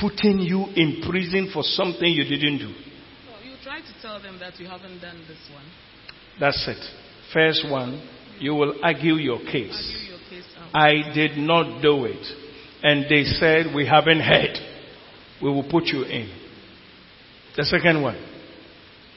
putting 0.00 0.40
you 0.40 0.66
in 0.74 1.02
prison 1.08 1.50
for 1.52 1.62
something 1.62 2.08
you 2.08 2.24
didn't 2.24 2.58
do? 2.58 2.72
Well, 3.28 3.42
you 3.44 3.56
try 3.62 3.80
to 3.80 4.02
tell 4.02 4.20
them 4.20 4.38
that 4.40 4.58
you 4.58 4.66
haven't 4.66 5.00
done 5.00 5.18
this 5.28 5.38
one. 5.52 5.64
That's 6.38 6.66
it. 6.68 6.82
First 7.32 7.66
one, 7.70 8.02
you 8.38 8.54
will 8.54 8.74
argue 8.82 9.14
your 9.14 9.38
case. 9.38 9.76
Argue 9.76 10.10
your 10.10 10.18
case. 10.30 10.44
I 10.72 11.14
did 11.14 11.36
not 11.36 11.82
do 11.82 12.06
it. 12.06 12.26
And 12.82 13.04
they 13.04 13.24
said, 13.24 13.74
We 13.74 13.86
haven't 13.86 14.20
heard. 14.20 14.56
We 15.42 15.50
will 15.50 15.68
put 15.68 15.84
you 15.86 16.04
in. 16.04 16.30
The 17.56 17.64
second 17.64 18.02
one. 18.02 18.16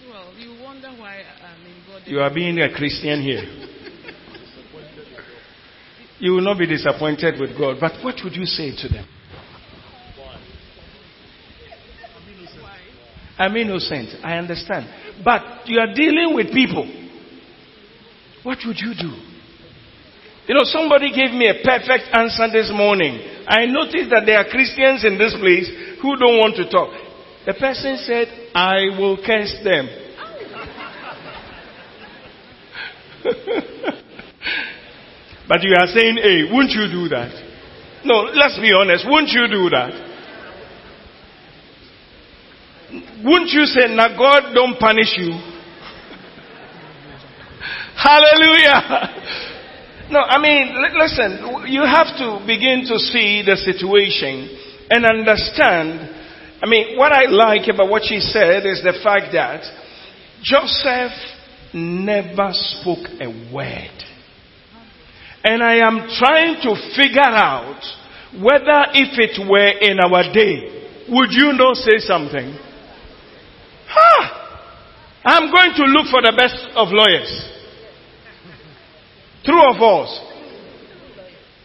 Well, 0.10 0.34
you 0.38 0.62
wonder 0.62 0.90
why 0.90 1.20
um, 1.20 1.26
I 1.44 1.64
mean 1.64 1.76
God. 1.88 2.02
You 2.06 2.20
are 2.20 2.34
being 2.34 2.60
a 2.60 2.74
Christian 2.74 3.22
here. 3.22 3.44
you 6.20 6.32
will 6.34 6.42
not 6.42 6.58
be 6.58 6.68
disappointed 6.68 7.40
with 7.40 7.58
God. 7.58 7.78
But 7.80 8.04
what 8.04 8.16
would 8.24 8.36
you 8.36 8.46
say 8.46 8.76
to 8.76 8.90
them? 8.90 9.08
I'm 13.44 13.56
innocent. 13.58 14.24
I 14.24 14.38
understand. 14.38 14.88
But 15.24 15.68
you 15.68 15.80
are 15.80 15.94
dealing 15.94 16.34
with 16.34 16.54
people. 16.54 16.88
What 18.44 18.60
would 18.66 18.80
you 18.80 18.94
do? 18.96 19.12
You 20.48 20.56
know, 20.56 20.64
somebody 20.64 21.12
gave 21.12 21.32
me 21.32 21.52
a 21.52 21.56
perfect 21.64 22.08
answer 22.16 22.48
this 22.52 22.72
morning. 22.74 23.20
I 23.48 23.66
noticed 23.66 24.10
that 24.12 24.24
there 24.26 24.38
are 24.40 24.46
Christians 24.48 25.04
in 25.04 25.18
this 25.18 25.36
place 25.40 25.68
who 26.02 26.16
don't 26.16 26.40
want 26.40 26.56
to 26.56 26.70
talk. 26.72 26.94
The 27.46 27.54
person 27.54 27.98
said, 28.08 28.28
I 28.56 28.88
will 28.98 29.18
curse 29.20 29.60
them. 29.64 29.90
but 35.48 35.64
you 35.64 35.76
are 35.80 35.88
saying, 35.88 36.16
hey, 36.16 36.44
wouldn't 36.48 36.72
you 36.72 36.88
do 36.88 37.10
that? 37.10 37.32
No, 38.06 38.24
let's 38.32 38.58
be 38.60 38.72
honest. 38.72 39.06
Wouldn't 39.08 39.32
you 39.32 39.48
do 39.48 39.70
that? 39.72 40.13
Wouldn't 43.24 43.52
you 43.52 43.66
say, 43.66 43.88
now 43.96 44.10
God 44.18 44.54
don't 44.54 44.78
punish 44.80 45.18
you? 45.18 45.32
Hallelujah. 47.96 49.10
No, 50.12 50.20
I 50.20 50.38
mean, 50.42 50.76
listen, 51.00 51.64
you 51.72 51.82
have 51.82 52.18
to 52.18 52.40
begin 52.46 52.84
to 52.88 53.00
see 53.00 53.42
the 53.46 53.56
situation 53.56 54.50
and 54.90 55.06
understand. 55.06 56.10
I 56.62 56.66
mean, 56.68 56.98
what 56.98 57.14
I 57.14 57.26
like 57.26 57.68
about 57.74 57.90
what 57.90 58.04
she 58.06 58.20
said 58.20 58.66
is 58.66 58.84
the 58.84 58.94
fact 59.02 59.32
that 59.32 59.64
Joseph 60.44 61.14
never 61.74 62.52
spoke 62.52 63.08
a 63.22 63.28
word. 63.54 64.04
And 65.46 65.64
I 65.64 65.76
am 65.78 66.08
trying 66.20 66.62
to 66.64 66.76
figure 66.96 67.22
out 67.22 67.82
whether 68.36 68.88
if 68.94 69.18
it 69.18 69.40
were 69.50 69.72
in 69.80 70.00
our 70.00 70.24
day, 70.34 70.90
would 71.10 71.32
you 71.32 71.54
not 71.54 71.78
say 71.78 72.00
something? 72.00 72.58
I'm 75.26 75.52
going 75.52 75.72
to 75.76 75.84
look 75.84 76.08
for 76.12 76.22
the 76.22 76.34
best 76.36 76.56
of 76.76 76.90
lawyers. 76.92 77.50
True 79.46 79.62
or 79.62 79.78
false? 79.78 80.20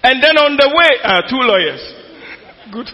And 0.03 0.23
then 0.23 0.37
on 0.39 0.57
the 0.57 0.69
way, 0.71 0.91
uh, 1.03 1.23
two 1.29 1.43
lawyers. 1.43 1.83
Good. 2.73 2.89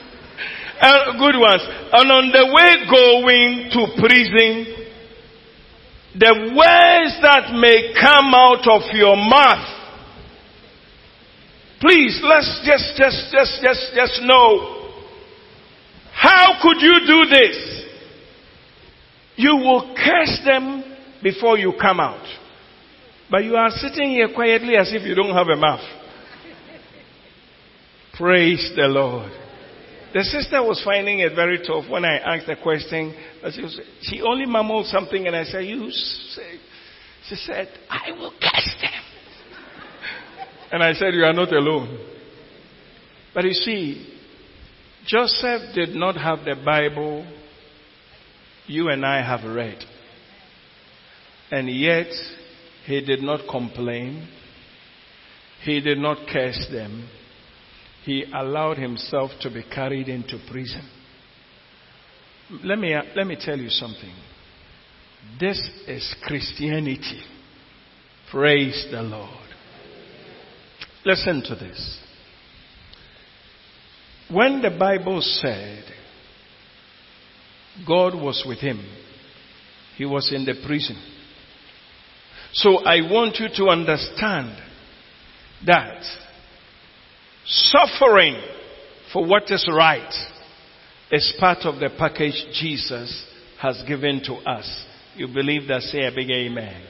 Uh, 0.80 1.16
good 1.18 1.38
ones. 1.38 1.62
And 1.92 2.10
on 2.10 2.28
the 2.34 2.44
way 2.50 2.84
going 2.90 3.70
to 3.70 3.80
prison, 3.94 4.74
the 6.18 6.34
words 6.54 7.14
that 7.22 7.54
may 7.54 7.94
come 7.94 8.34
out 8.34 8.66
of 8.68 8.82
your 8.92 9.16
mouth. 9.16 9.70
Please, 11.80 12.20
let's 12.22 12.62
just, 12.66 12.96
just, 12.96 13.32
just, 13.32 13.62
just, 13.62 13.82
just 13.94 14.22
know. 14.22 14.90
How 16.12 16.58
could 16.62 16.80
you 16.80 17.00
do 17.06 17.30
this? 17.30 17.73
You 19.36 19.56
will 19.56 19.94
curse 19.96 20.40
them 20.44 20.96
before 21.22 21.58
you 21.58 21.72
come 21.80 22.00
out. 22.00 22.24
But 23.30 23.44
you 23.44 23.56
are 23.56 23.70
sitting 23.70 24.10
here 24.10 24.28
quietly 24.34 24.76
as 24.76 24.92
if 24.92 25.02
you 25.02 25.14
don't 25.14 25.34
have 25.34 25.48
a 25.48 25.56
mouth. 25.56 25.80
Praise 28.16 28.72
the 28.76 28.86
Lord. 28.86 29.32
The 30.12 30.22
sister 30.22 30.62
was 30.62 30.80
finding 30.84 31.18
it 31.18 31.34
very 31.34 31.58
tough 31.58 31.90
when 31.90 32.04
I 32.04 32.18
asked 32.18 32.46
the 32.46 32.54
question. 32.54 33.12
She, 34.02 34.22
only 34.22 34.46
mumbled 34.46 34.86
something 34.86 35.26
and 35.26 35.34
I 35.34 35.42
said, 35.42 35.64
you 35.64 35.90
say, 35.90 36.58
she 37.28 37.34
said, 37.34 37.68
I 37.90 38.12
will 38.12 38.30
curse 38.30 38.74
them. 38.80 39.02
and 40.70 40.82
I 40.84 40.92
said, 40.92 41.14
you 41.14 41.24
are 41.24 41.32
not 41.32 41.52
alone. 41.52 41.98
But 43.34 43.44
you 43.44 43.54
see, 43.54 44.16
Joseph 45.06 45.74
did 45.74 45.96
not 45.96 46.14
have 46.14 46.44
the 46.44 46.54
Bible 46.64 47.26
you 48.66 48.88
and 48.88 49.04
I 49.04 49.22
have 49.22 49.44
read. 49.44 49.78
And 51.50 51.68
yet, 51.68 52.06
he 52.86 53.00
did 53.04 53.22
not 53.22 53.40
complain. 53.50 54.28
He 55.62 55.80
did 55.80 55.98
not 55.98 56.26
curse 56.30 56.66
them. 56.72 57.08
He 58.04 58.24
allowed 58.34 58.76
himself 58.76 59.30
to 59.40 59.50
be 59.50 59.62
carried 59.62 60.08
into 60.08 60.38
prison. 60.50 60.86
Let 62.62 62.78
me, 62.78 62.94
let 63.16 63.26
me 63.26 63.36
tell 63.40 63.58
you 63.58 63.70
something. 63.70 64.12
This 65.40 65.58
is 65.86 66.14
Christianity. 66.22 67.22
Praise 68.30 68.86
the 68.90 69.02
Lord. 69.02 69.30
Listen 71.04 71.42
to 71.46 71.54
this. 71.54 72.00
When 74.30 74.60
the 74.60 74.70
Bible 74.70 75.20
said 75.20 75.84
God 77.86 78.14
was 78.14 78.44
with 78.46 78.58
him. 78.58 78.84
He 79.96 80.04
was 80.04 80.32
in 80.32 80.44
the 80.44 80.54
prison. 80.66 80.96
So 82.52 82.78
I 82.84 83.00
want 83.10 83.36
you 83.38 83.48
to 83.56 83.68
understand 83.70 84.56
that 85.66 86.04
suffering 87.46 88.40
for 89.12 89.26
what 89.26 89.50
is 89.50 89.68
right 89.72 90.12
is 91.10 91.34
part 91.38 91.58
of 91.64 91.80
the 91.80 91.90
package 91.98 92.44
Jesus 92.52 93.26
has 93.60 93.82
given 93.86 94.22
to 94.24 94.34
us. 94.34 94.84
You 95.16 95.28
believe 95.28 95.68
that? 95.68 95.82
Say 95.82 96.06
a 96.06 96.10
big 96.14 96.30
amen. 96.30 96.86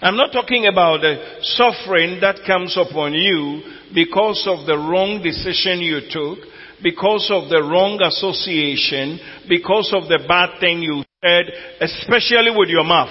I'm 0.00 0.16
not 0.16 0.32
talking 0.32 0.66
about 0.66 1.00
the 1.00 1.40
suffering 1.42 2.20
that 2.20 2.40
comes 2.46 2.76
upon 2.76 3.14
you 3.14 3.62
because 3.94 4.46
of 4.46 4.64
the 4.64 4.76
wrong 4.76 5.20
decision 5.22 5.80
you 5.80 6.00
took, 6.08 6.38
because 6.82 7.30
of 7.32 7.48
the 7.48 7.62
wrong 7.62 8.00
association, 8.02 9.18
because 9.48 9.92
of 9.92 10.08
the 10.08 10.24
bad 10.28 10.60
thing 10.60 10.82
you 10.82 11.02
said, 11.24 11.44
especially 11.80 12.50
with 12.54 12.68
your 12.68 12.84
mouth. 12.84 13.10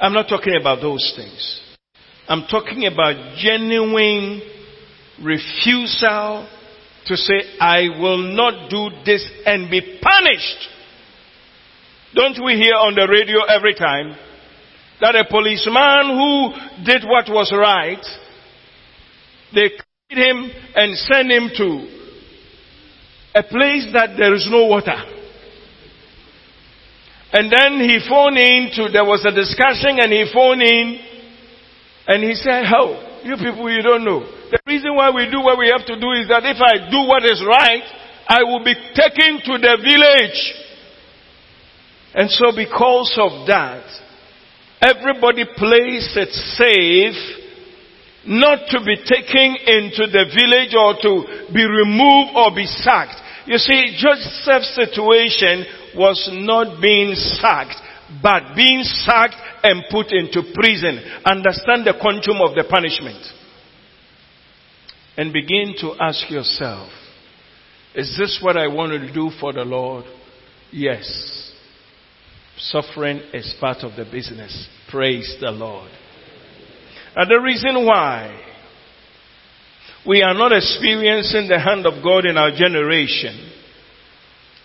I'm 0.00 0.12
not 0.12 0.28
talking 0.28 0.56
about 0.60 0.80
those 0.80 1.12
things. 1.16 1.60
I'm 2.28 2.46
talking 2.50 2.86
about 2.86 3.36
genuine 3.36 4.42
refusal 5.22 6.48
to 7.06 7.16
say, 7.16 7.58
I 7.60 7.88
will 8.00 8.34
not 8.34 8.70
do 8.70 8.88
this 9.04 9.26
and 9.46 9.70
be 9.70 10.00
punished. 10.02 10.68
Don't 12.14 12.44
we 12.44 12.54
hear 12.54 12.74
on 12.74 12.94
the 12.94 13.06
radio 13.06 13.42
every 13.44 13.74
time 13.74 14.16
that 15.00 15.14
a 15.14 15.24
policeman 15.28 16.16
who 16.16 16.84
did 16.84 17.04
what 17.04 17.28
was 17.28 17.52
right, 17.56 18.04
they 19.54 19.70
him 20.16 20.50
and 20.74 20.96
send 20.96 21.30
him 21.30 21.50
to 21.56 21.68
a 23.34 23.42
place 23.42 23.90
that 23.92 24.16
there 24.16 24.34
is 24.34 24.46
no 24.50 24.66
water. 24.66 24.94
And 27.32 27.50
then 27.50 27.82
he 27.82 27.98
phoned 28.08 28.38
in 28.38 28.70
to, 28.78 28.92
there 28.92 29.04
was 29.04 29.26
a 29.26 29.34
discussion 29.34 29.98
and 29.98 30.12
he 30.12 30.30
phoned 30.32 30.62
in 30.62 30.98
and 32.06 32.22
he 32.22 32.34
said, 32.34 32.64
how? 32.64 33.20
You 33.24 33.34
people, 33.36 33.68
you 33.70 33.82
don't 33.82 34.04
know. 34.04 34.20
The 34.20 34.60
reason 34.66 34.94
why 34.94 35.10
we 35.10 35.26
do 35.30 35.40
what 35.40 35.58
we 35.58 35.66
have 35.66 35.84
to 35.86 35.98
do 35.98 36.10
is 36.12 36.28
that 36.28 36.44
if 36.44 36.60
I 36.62 36.88
do 36.90 37.08
what 37.08 37.24
is 37.24 37.42
right, 37.42 37.82
I 38.28 38.44
will 38.44 38.62
be 38.62 38.74
taken 38.94 39.42
to 39.50 39.58
the 39.58 39.74
village. 39.82 40.40
And 42.14 42.30
so 42.30 42.54
because 42.54 43.18
of 43.18 43.48
that, 43.48 43.82
everybody 44.80 45.44
plays 45.56 46.14
it 46.14 46.30
safe 46.30 47.43
not 48.26 48.68
to 48.68 48.80
be 48.84 48.96
taken 48.96 49.56
into 49.66 50.06
the 50.08 50.24
village 50.32 50.74
or 50.74 50.96
to 51.00 51.52
be 51.52 51.64
removed 51.64 52.32
or 52.34 52.54
be 52.54 52.66
sacked. 52.66 53.20
You 53.46 53.58
see, 53.58 53.96
Joseph's 53.98 54.74
situation 54.74 55.64
was 55.96 56.28
not 56.32 56.80
being 56.80 57.14
sacked, 57.14 57.76
but 58.22 58.56
being 58.56 58.82
sacked 58.82 59.36
and 59.62 59.84
put 59.90 60.12
into 60.12 60.42
prison. 60.54 61.00
Understand 61.24 61.86
the 61.86 61.94
quantum 62.00 62.40
of 62.40 62.54
the 62.54 62.64
punishment. 62.68 63.22
And 65.16 65.32
begin 65.32 65.74
to 65.80 65.94
ask 66.00 66.28
yourself, 66.30 66.90
is 67.94 68.16
this 68.18 68.40
what 68.42 68.56
I 68.56 68.66
want 68.66 68.92
to 68.92 69.12
do 69.12 69.30
for 69.38 69.52
the 69.52 69.62
Lord? 69.62 70.04
Yes. 70.72 71.52
Suffering 72.56 73.20
is 73.32 73.54
part 73.60 73.78
of 73.78 73.94
the 73.96 74.04
business. 74.04 74.68
Praise 74.90 75.36
the 75.40 75.50
Lord. 75.50 75.90
And 77.16 77.30
the 77.30 77.40
reason 77.40 77.86
why 77.86 78.40
we 80.06 80.22
are 80.22 80.34
not 80.34 80.52
experiencing 80.52 81.48
the 81.48 81.58
hand 81.58 81.86
of 81.86 82.02
God 82.02 82.26
in 82.26 82.36
our 82.36 82.50
generation 82.50 83.52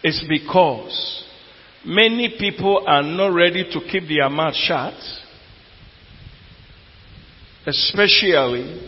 is 0.04 0.24
because 0.28 1.24
many 1.86 2.36
people 2.40 2.84
are 2.88 3.04
not 3.04 3.28
ready 3.28 3.64
to 3.72 3.80
keep 3.92 4.08
their 4.08 4.30
mouth 4.30 4.56
shut, 4.56 4.96
especially 7.68 8.82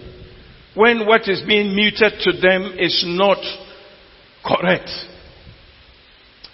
when 0.76 1.06
what 1.06 1.28
is 1.28 1.42
being 1.48 1.76
muted 1.76 2.14
to 2.22 2.32
them 2.34 2.74
is 2.80 3.04
not 3.08 3.40
correct. 4.44 4.90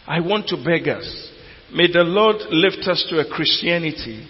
I 0.06 0.20
want 0.20 0.48
to 0.48 0.58
beg 0.58 0.88
us, 0.88 1.32
may 1.74 1.92
the 1.92 2.04
Lord 2.04 2.38
lift 2.50 2.88
us 2.88 3.06
to 3.10 3.20
a 3.20 3.30
Christianity 3.30 4.28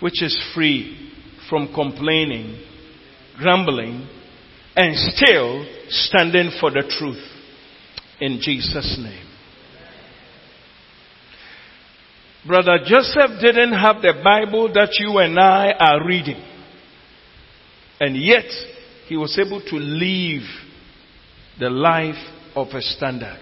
which 0.00 0.22
is 0.22 0.38
free 0.54 1.12
from 1.48 1.72
complaining, 1.74 2.62
grumbling, 3.38 4.08
and 4.74 4.96
still 4.96 5.66
standing 5.88 6.50
for 6.60 6.70
the 6.70 6.82
truth. 6.98 7.22
In 8.20 8.38
Jesus' 8.40 8.98
name. 8.98 9.26
Brother 12.46 12.78
Joseph 12.84 13.40
didn't 13.40 13.72
have 13.72 14.02
the 14.02 14.14
Bible 14.22 14.72
that 14.72 14.90
you 14.98 15.18
and 15.18 15.38
I 15.38 15.72
are 15.72 16.06
reading. 16.06 16.42
And 17.98 18.16
yet, 18.16 18.44
he 19.06 19.16
was 19.16 19.38
able 19.38 19.60
to 19.60 19.76
live 19.76 20.42
the 21.58 21.70
life 21.70 22.14
of 22.54 22.68
a 22.68 22.80
standard. 22.80 23.40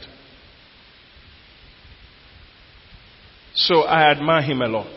So 3.54 3.82
I 3.82 4.10
admire 4.10 4.42
him 4.42 4.62
a 4.62 4.68
lot. 4.68 4.92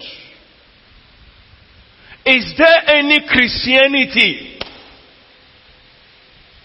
Is 2.28 2.54
there 2.58 2.90
any 2.90 3.26
Christianity 3.26 4.60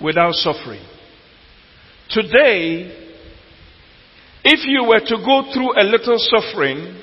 without 0.02 0.34
suffering? 0.34 0.84
Today, 2.10 2.98
if 4.42 4.66
you 4.66 4.82
were 4.88 4.98
to 4.98 5.16
go 5.24 5.52
through 5.54 5.80
a 5.80 5.84
little 5.84 6.18
suffering, 6.18 7.00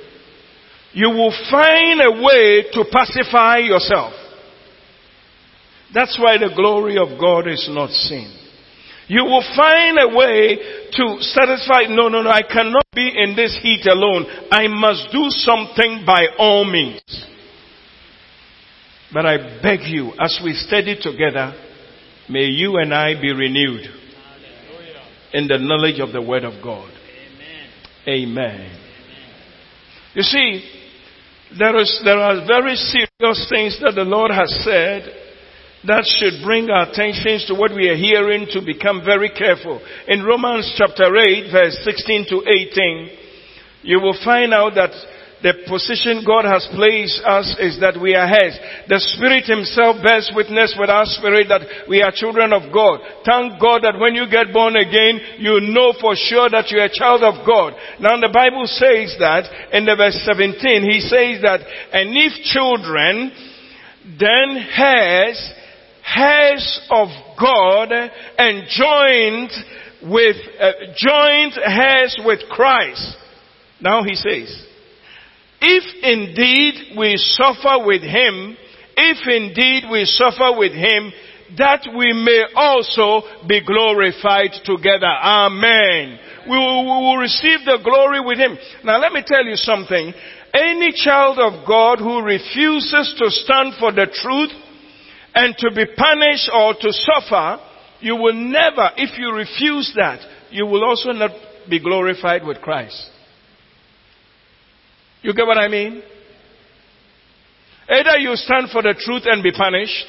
you 0.92 1.10
will 1.10 1.34
find 1.50 2.02
a 2.02 2.22
way 2.22 2.66
to 2.74 2.84
pacify 2.92 3.60
yourself. 3.60 4.12
That's 5.94 6.20
why 6.20 6.38
the 6.38 6.52
glory 6.54 6.98
of 6.98 7.18
God 7.18 7.48
is 7.48 7.66
not 7.72 7.92
seen. 7.92 8.30
You 9.08 9.24
will 9.24 9.44
find 9.56 9.98
a 10.00 10.14
way 10.14 10.58
to 10.92 11.18
satisfy, 11.22 11.84
no, 11.88 12.10
no, 12.10 12.22
no, 12.22 12.30
I 12.30 12.44
cannot 12.44 12.86
be 12.94 13.10
in 13.16 13.38
this 13.38 13.58
heat 13.64 13.86
alone. 13.86 14.26
I 14.52 14.68
must 14.68 15.08
do 15.14 15.30
something 15.30 16.04
by 16.06 16.28
all 16.38 16.66
means. 16.66 17.02
But 19.12 19.26
I 19.26 19.60
beg 19.62 19.82
you, 19.84 20.14
as 20.20 20.40
we 20.44 20.54
study 20.54 20.98
together, 21.02 21.54
may 22.30 22.46
you 22.46 22.78
and 22.78 22.94
I 22.94 23.20
be 23.20 23.32
renewed 23.32 23.88
in 25.34 25.48
the 25.48 25.58
knowledge 25.58 26.00
of 26.00 26.12
the 26.12 26.22
Word 26.22 26.44
of 26.44 26.62
God. 26.64 26.92
Amen. 28.08 28.38
Amen. 28.38 28.80
You 30.14 30.22
see, 30.22 30.64
there, 31.58 31.78
is, 31.80 32.02
there 32.04 32.20
are 32.20 32.46
very 32.46 32.76
serious 32.76 33.48
things 33.50 33.80
that 33.82 33.94
the 33.96 34.04
Lord 34.04 34.32
has 34.32 34.54
said 34.64 35.10
that 35.88 36.04
should 36.20 36.44
bring 36.46 36.70
our 36.70 36.90
attention 36.90 37.40
to 37.48 37.56
what 37.56 37.72
we 37.74 37.88
are 37.90 37.96
hearing 37.96 38.48
to 38.52 38.62
become 38.62 39.02
very 39.06 39.30
careful. 39.30 39.82
In 40.08 40.24
Romans 40.24 40.74
chapter 40.78 41.08
8 41.16 41.52
verse 41.52 41.80
16 41.84 42.26
to 42.30 42.44
18, 42.46 43.10
you 43.84 44.00
will 44.02 44.18
find 44.24 44.54
out 44.54 44.76
that 44.76 44.92
the 45.42 45.64
position 45.72 46.28
God 46.28 46.44
has 46.44 46.68
placed 46.76 47.24
us 47.24 47.56
is 47.64 47.80
that 47.80 47.96
we 47.96 48.12
are 48.12 48.28
His. 48.28 48.60
The 48.92 49.00
Spirit 49.16 49.48
Himself 49.48 50.04
bears 50.04 50.28
witness 50.36 50.76
with 50.76 50.92
our 50.92 51.08
spirit 51.08 51.48
that 51.48 51.88
we 51.88 52.04
are 52.04 52.12
children 52.12 52.52
of 52.52 52.68
God. 52.76 53.00
Thank 53.24 53.56
God 53.56 53.88
that 53.88 53.96
when 53.96 54.20
you 54.20 54.28
get 54.28 54.52
born 54.52 54.76
again, 54.76 55.40
you 55.40 55.64
know 55.72 55.96
for 55.96 56.12
sure 56.20 56.52
that 56.52 56.68
you're 56.68 56.84
a 56.84 56.92
child 56.92 57.24
of 57.24 57.48
God. 57.48 57.72
Now 58.04 58.20
the 58.20 58.36
Bible 58.36 58.68
says 58.68 59.16
that 59.24 59.48
in 59.72 59.88
the 59.88 59.96
verse 59.96 60.20
17, 60.28 60.60
He 60.84 61.00
says 61.00 61.40
that, 61.48 61.64
and 61.96 62.12
if 62.20 62.36
children, 62.44 63.32
then 64.20 64.60
heirs, 64.76 65.40
heirs 66.04 66.68
of 66.92 67.08
God 67.40 67.96
and 67.96 68.68
joined 68.68 69.52
with, 70.04 70.36
uh, 70.60 70.92
joined 71.00 71.56
heirs 71.64 72.20
with 72.26 72.40
Christ. 72.52 73.16
Now 73.80 74.04
he 74.04 74.16
says, 74.16 74.68
if 75.62 75.84
indeed 76.04 76.98
we 76.98 77.18
suffer 77.18 77.86
with 77.86 78.02
him, 78.02 78.58
if 78.96 79.28
indeed 79.28 79.90
we 79.92 80.06
suffer 80.06 80.58
with 80.58 80.74
him, 80.74 81.12
that 81.58 81.88
we 81.98 82.14
may 82.14 82.46
also 82.56 83.26
be 83.48 83.64
glorified 83.66 84.52
together. 84.64 85.10
Amen. 85.10 86.20
We 86.50 86.58
will, 86.58 86.84
we 86.84 87.06
will, 87.06 87.18
receive 87.18 87.60
the 87.66 87.80
glory 87.84 88.22
with 88.22 88.38
him. 88.38 88.58
Now 88.84 89.00
let 89.00 89.12
me 89.12 89.24
tell 89.26 89.44
you 89.44 89.56
something. 89.56 90.14
Any 90.54 90.94
child 90.94 91.40
of 91.40 91.68
God 91.68 92.00
who 92.00 92.22
refuses 92.22 93.16
to 93.18 93.30
stand 93.30 93.74
for 93.80 93.92
the 93.92 94.08
truth 94.14 94.52
and 95.36 95.56
to 95.58 95.72
be 95.76 95.86
punished 95.96 96.50
or 96.54 96.74
to 96.74 96.94
suffer, 96.94 97.60
you 98.00 98.16
will 98.16 98.34
never, 98.34 98.92
if 98.98 99.18
you 99.18 99.34
refuse 99.34 99.92
that, 99.96 100.20
you 100.52 100.66
will 100.66 100.84
also 100.84 101.12
not 101.12 101.32
be 101.70 101.80
glorified 101.80 102.46
with 102.46 102.62
Christ. 102.62 103.10
You 105.22 105.34
get 105.34 105.46
what 105.46 105.58
I 105.58 105.68
mean? 105.68 106.02
Either 107.90 108.18
you 108.20 108.36
stand 108.36 108.70
for 108.72 108.82
the 108.82 108.96
truth 108.98 109.24
and 109.26 109.44
be 109.44 109.52
punished, 109.52 110.06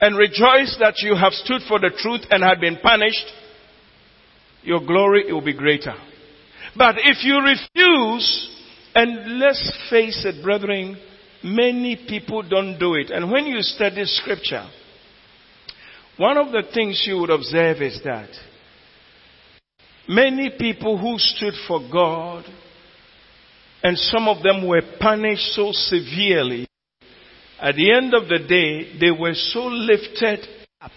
and 0.00 0.16
rejoice 0.16 0.76
that 0.78 0.94
you 0.98 1.16
have 1.16 1.32
stood 1.32 1.62
for 1.68 1.78
the 1.78 1.90
truth 1.98 2.22
and 2.30 2.42
have 2.42 2.60
been 2.60 2.78
punished, 2.82 3.26
your 4.62 4.80
glory 4.80 5.32
will 5.32 5.44
be 5.44 5.52
greater. 5.52 5.94
But 6.76 6.96
if 6.98 7.24
you 7.24 7.40
refuse, 7.40 8.56
and 8.94 9.38
let's 9.38 9.72
face 9.90 10.24
it, 10.24 10.42
brethren, 10.42 10.96
many 11.42 11.96
people 12.08 12.42
don't 12.48 12.78
do 12.78 12.94
it. 12.94 13.10
And 13.10 13.30
when 13.30 13.46
you 13.46 13.60
study 13.60 14.04
scripture, 14.04 14.68
one 16.16 16.36
of 16.36 16.52
the 16.52 16.62
things 16.72 17.04
you 17.06 17.18
would 17.18 17.30
observe 17.30 17.82
is 17.82 18.00
that 18.04 18.28
many 20.08 20.50
people 20.58 20.98
who 20.98 21.14
stood 21.18 21.54
for 21.66 21.80
God 21.90 22.44
And 23.82 23.96
some 23.96 24.28
of 24.28 24.42
them 24.42 24.66
were 24.66 24.82
punished 24.98 25.54
so 25.54 25.70
severely. 25.72 26.66
At 27.60 27.74
the 27.74 27.92
end 27.92 28.14
of 28.14 28.28
the 28.28 28.38
day, 28.38 28.98
they 28.98 29.10
were 29.10 29.34
so 29.34 29.66
lifted 29.66 30.46
up 30.80 30.92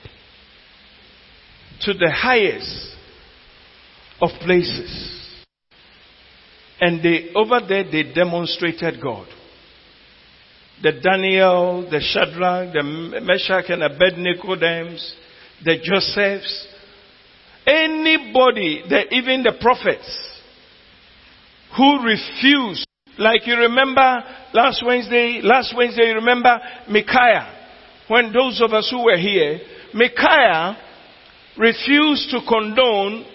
to 1.81 1.93
the 1.93 2.11
highest 2.11 2.95
of 4.21 4.29
places. 4.41 5.19
And 6.79 7.03
they, 7.03 7.31
over 7.35 7.59
there, 7.67 7.83
they 7.83 8.11
demonstrated 8.13 9.01
God. 9.01 9.27
The 10.81 10.93
Daniel, 10.93 11.87
the 11.89 11.99
Shadrach, 11.99 12.73
the 12.73 13.21
Meshach 13.21 13.69
and 13.69 13.83
Abednego, 13.83 14.55
names, 14.55 15.15
the 15.63 15.77
Josephs, 15.83 16.67
anybody, 17.67 18.83
the, 18.89 19.13
even 19.13 19.43
the 19.43 19.53
prophets, 19.61 20.30
who 21.77 22.03
refused, 22.03 22.85
like 23.17 23.45
you 23.47 23.55
remember 23.55 24.23
last 24.53 24.83
Wednesday, 24.85 25.41
last 25.43 25.73
Wednesday 25.75 26.07
you 26.07 26.15
remember 26.15 26.59
Micaiah, 26.89 27.59
when 28.07 28.33
those 28.33 28.61
of 28.61 28.73
us 28.73 28.89
who 28.91 29.05
were 29.05 29.17
here, 29.17 29.59
Micaiah 29.93 30.77
refused 31.57 32.29
to 32.31 32.39
condone 32.47 33.25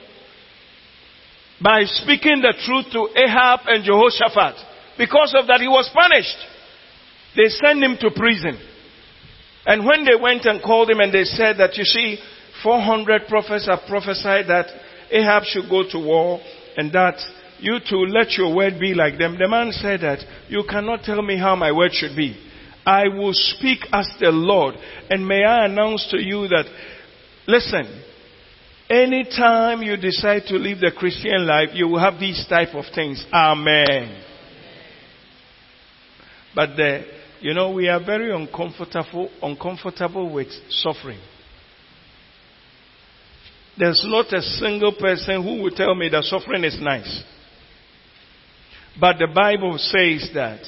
by 1.63 1.85
speaking 1.85 2.43
the 2.43 2.55
truth 2.65 2.87
to 2.93 3.09
Ahab 3.19 3.61
and 3.67 3.85
Jehoshaphat. 3.85 4.57
Because 4.99 5.35
of 5.39 5.47
that, 5.47 5.61
he 5.61 5.69
was 5.69 5.91
punished. 5.93 6.37
They 7.37 7.49
sent 7.49 7.83
him 7.83 7.97
to 8.01 8.11
prison. 8.15 8.59
And 9.67 9.85
when 9.85 10.05
they 10.05 10.17
went 10.21 10.45
and 10.45 10.63
called 10.63 10.91
him 10.91 11.01
and 11.01 11.13
they 11.13 11.25
said 11.25 11.57
that, 11.59 11.77
you 11.77 11.85
see, 11.85 12.19
400 12.63 13.27
prophets 13.29 13.67
have 13.67 13.81
prophesied 13.89 14.47
that 14.49 14.67
Ahab 15.11 15.45
should 15.45 15.69
go 15.69 15.83
to 15.91 15.99
war 15.99 16.41
and 16.77 16.93
that 16.93 17.19
you 17.61 17.79
to 17.89 17.97
let 17.97 18.33
your 18.33 18.55
word 18.55 18.79
be 18.79 18.95
like 18.95 19.19
them. 19.19 19.37
The 19.39 19.49
man 19.49 19.73
said 19.73 20.01
that, 20.01 20.19
you 20.49 20.65
cannot 20.69 21.03
tell 21.03 21.23
me 21.23 21.39
how 21.39 21.57
my 21.57 21.73
word 21.73 21.93
should 21.93 22.17
be. 22.17 22.37
I 22.85 23.09
will 23.09 23.33
speak 23.33 23.81
as 23.93 24.09
the 24.21 24.31
Lord. 24.31 24.75
And 25.11 25.27
may 25.27 25.45
I 25.45 25.67
announce 25.67 26.07
to 26.11 26.23
you 26.23 26.47
that, 26.49 26.67
listen, 27.49 28.03
anytime 28.89 29.83
you 29.83 29.97
decide 29.97 30.43
to 30.49 30.55
live 30.55 30.79
the 30.79 30.93
Christian 30.97 31.47
life, 31.47 31.71
you 31.75 31.89
will 31.89 31.99
have 31.99 32.21
these 32.21 32.47
type 32.49 32.75
of 32.75 32.85
things. 32.95 33.25
Amen. 33.33 34.23
But 36.55 36.77
the, 36.77 37.05
you 37.41 37.55
know, 37.55 37.73
we 37.73 37.89
are 37.89 38.03
very 38.05 38.35
uncomfortable, 38.35 39.31
uncomfortable 39.43 40.33
with 40.33 40.49
suffering. 40.71 41.21
There's 43.79 44.03
not 44.07 44.33
a 44.33 44.41
single 44.41 44.95
person 44.99 45.43
who 45.43 45.63
will 45.63 45.71
tell 45.71 45.95
me 45.95 46.09
that 46.09 46.25
suffering 46.25 46.65
is 46.65 46.79
nice. 46.81 47.23
But 49.01 49.19
the 49.19 49.29
Bible 49.33 49.77
says 49.79 50.31
that 50.35 50.61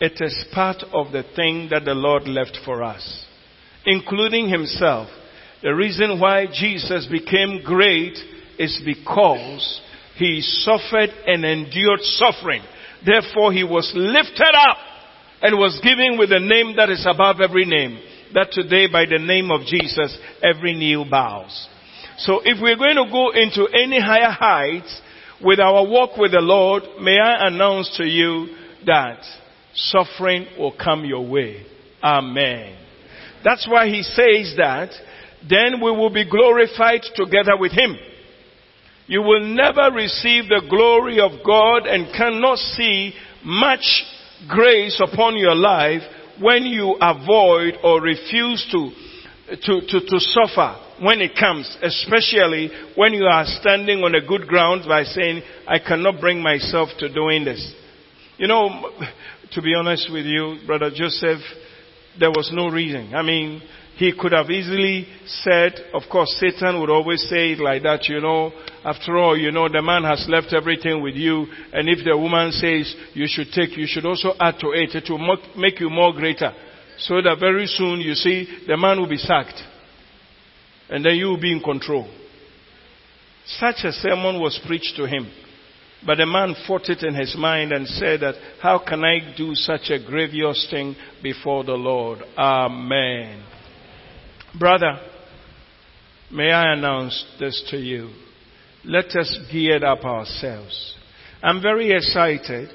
it 0.00 0.20
is 0.20 0.44
part 0.52 0.82
of 0.92 1.12
the 1.12 1.24
thing 1.34 1.68
that 1.70 1.84
the 1.84 1.94
Lord 1.94 2.28
left 2.28 2.58
for 2.64 2.82
us, 2.82 3.24
including 3.86 4.48
Himself. 4.48 5.08
The 5.62 5.74
reason 5.74 6.20
why 6.20 6.46
Jesus 6.46 7.06
became 7.10 7.62
great 7.64 8.16
is 8.58 8.80
because 8.84 9.80
He 10.16 10.40
suffered 10.42 11.10
and 11.26 11.44
endured 11.44 12.00
suffering. 12.02 12.62
Therefore, 13.04 13.52
He 13.52 13.64
was 13.64 13.90
lifted 13.94 14.54
up 14.54 14.76
and 15.42 15.58
was 15.58 15.80
given 15.82 16.18
with 16.18 16.30
a 16.32 16.40
name 16.40 16.76
that 16.76 16.90
is 16.90 17.06
above 17.08 17.40
every 17.40 17.64
name. 17.64 17.98
That 18.34 18.50
today, 18.52 18.86
by 18.90 19.06
the 19.06 19.18
name 19.18 19.50
of 19.50 19.66
Jesus, 19.66 20.16
every 20.42 20.74
knee 20.74 21.04
bows. 21.08 21.68
So 22.18 22.40
if 22.44 22.60
we're 22.60 22.76
going 22.76 22.96
to 22.96 23.10
go 23.10 23.30
into 23.30 23.66
any 23.74 24.00
higher 24.00 24.30
heights 24.30 25.00
with 25.42 25.60
our 25.60 25.86
walk 25.86 26.16
with 26.16 26.32
the 26.32 26.40
Lord, 26.40 26.82
may 27.00 27.18
I 27.18 27.48
announce 27.48 27.96
to 27.96 28.04
you 28.04 28.56
that 28.86 29.18
suffering 29.74 30.46
will 30.58 30.74
come 30.76 31.04
your 31.04 31.26
way. 31.26 31.64
Amen. 32.02 32.78
That's 33.44 33.66
why 33.68 33.88
he 33.88 34.02
says 34.02 34.54
that 34.56 34.90
then 35.48 35.80
we 35.82 35.90
will 35.90 36.10
be 36.12 36.28
glorified 36.28 37.02
together 37.14 37.56
with 37.58 37.72
him. 37.72 37.96
You 39.06 39.20
will 39.20 39.44
never 39.44 39.94
receive 39.94 40.44
the 40.48 40.62
glory 40.68 41.20
of 41.20 41.44
God 41.44 41.86
and 41.86 42.14
cannot 42.14 42.56
see 42.58 43.12
much 43.44 43.84
grace 44.48 45.00
upon 45.00 45.36
your 45.36 45.54
life 45.54 46.00
when 46.40 46.64
you 46.64 46.96
avoid 47.00 47.74
or 47.82 48.00
refuse 48.00 48.66
to, 48.72 48.90
to, 49.48 49.80
to, 49.80 50.00
to 50.00 50.20
suffer 50.20 50.76
when 51.00 51.20
it 51.20 51.32
comes, 51.38 51.76
especially 51.82 52.70
when 52.96 53.12
you 53.12 53.24
are 53.24 53.44
standing 53.60 53.98
on 54.02 54.14
a 54.14 54.26
good 54.26 54.46
ground 54.46 54.84
by 54.88 55.02
saying, 55.04 55.42
I 55.66 55.78
cannot 55.78 56.20
bring 56.20 56.42
myself 56.42 56.88
to 56.98 57.12
doing 57.12 57.44
this. 57.44 57.74
You 58.38 58.48
know, 58.48 58.90
to 59.52 59.62
be 59.62 59.74
honest 59.74 60.10
with 60.10 60.24
you, 60.24 60.58
Brother 60.66 60.90
Joseph, 60.94 61.40
there 62.18 62.30
was 62.30 62.50
no 62.52 62.68
reason. 62.68 63.14
I 63.14 63.22
mean, 63.22 63.60
he 63.96 64.12
could 64.18 64.32
have 64.32 64.50
easily 64.50 65.06
said, 65.26 65.72
of 65.92 66.02
course, 66.10 66.34
Satan 66.40 66.80
would 66.80 66.90
always 66.90 67.22
say 67.28 67.52
it 67.52 67.60
like 67.60 67.82
that, 67.82 68.08
you 68.08 68.20
know, 68.20 68.50
after 68.84 69.16
all, 69.18 69.36
you 69.36 69.52
know, 69.52 69.68
the 69.68 69.82
man 69.82 70.02
has 70.02 70.26
left 70.28 70.52
everything 70.52 71.00
with 71.00 71.14
you, 71.14 71.46
and 71.72 71.88
if 71.88 72.04
the 72.04 72.16
woman 72.16 72.50
says 72.50 72.94
you 73.14 73.26
should 73.28 73.52
take, 73.52 73.76
you 73.76 73.86
should 73.86 74.04
also 74.04 74.32
add 74.40 74.56
to 74.60 74.70
it. 74.72 74.94
It 74.94 75.08
will 75.08 75.38
make 75.56 75.78
you 75.80 75.90
more 75.90 76.12
greater. 76.12 76.52
So 76.98 77.20
that 77.22 77.38
very 77.40 77.66
soon, 77.66 78.00
you 78.00 78.14
see, 78.14 78.64
the 78.66 78.76
man 78.76 78.98
will 78.98 79.08
be 79.08 79.16
sacked. 79.16 79.60
And 80.88 81.04
then 81.04 81.16
you 81.16 81.26
will 81.26 81.40
be 81.40 81.52
in 81.52 81.60
control. 81.60 82.08
Such 83.46 83.84
a 83.84 83.92
sermon 83.92 84.40
was 84.40 84.60
preached 84.66 84.94
to 84.96 85.06
him. 85.06 85.30
But 86.06 86.16
the 86.16 86.26
man 86.26 86.54
fought 86.66 86.88
it 86.88 87.02
in 87.02 87.14
his 87.14 87.34
mind 87.36 87.72
and 87.72 87.86
said 87.86 88.20
that, 88.20 88.34
how 88.60 88.78
can 88.78 89.04
I 89.04 89.34
do 89.36 89.54
such 89.54 89.90
a 89.90 90.04
grievous 90.04 90.66
thing 90.70 90.94
before 91.22 91.64
the 91.64 91.72
Lord? 91.72 92.18
Amen. 92.36 93.42
Brother, 94.58 95.00
may 96.30 96.52
I 96.52 96.74
announce 96.74 97.24
this 97.40 97.66
to 97.70 97.78
you. 97.78 98.10
Let 98.84 99.16
us 99.16 99.38
gear 99.50 99.82
up 99.84 100.04
ourselves. 100.04 100.94
I'm 101.42 101.62
very 101.62 101.92
excited 101.92 102.68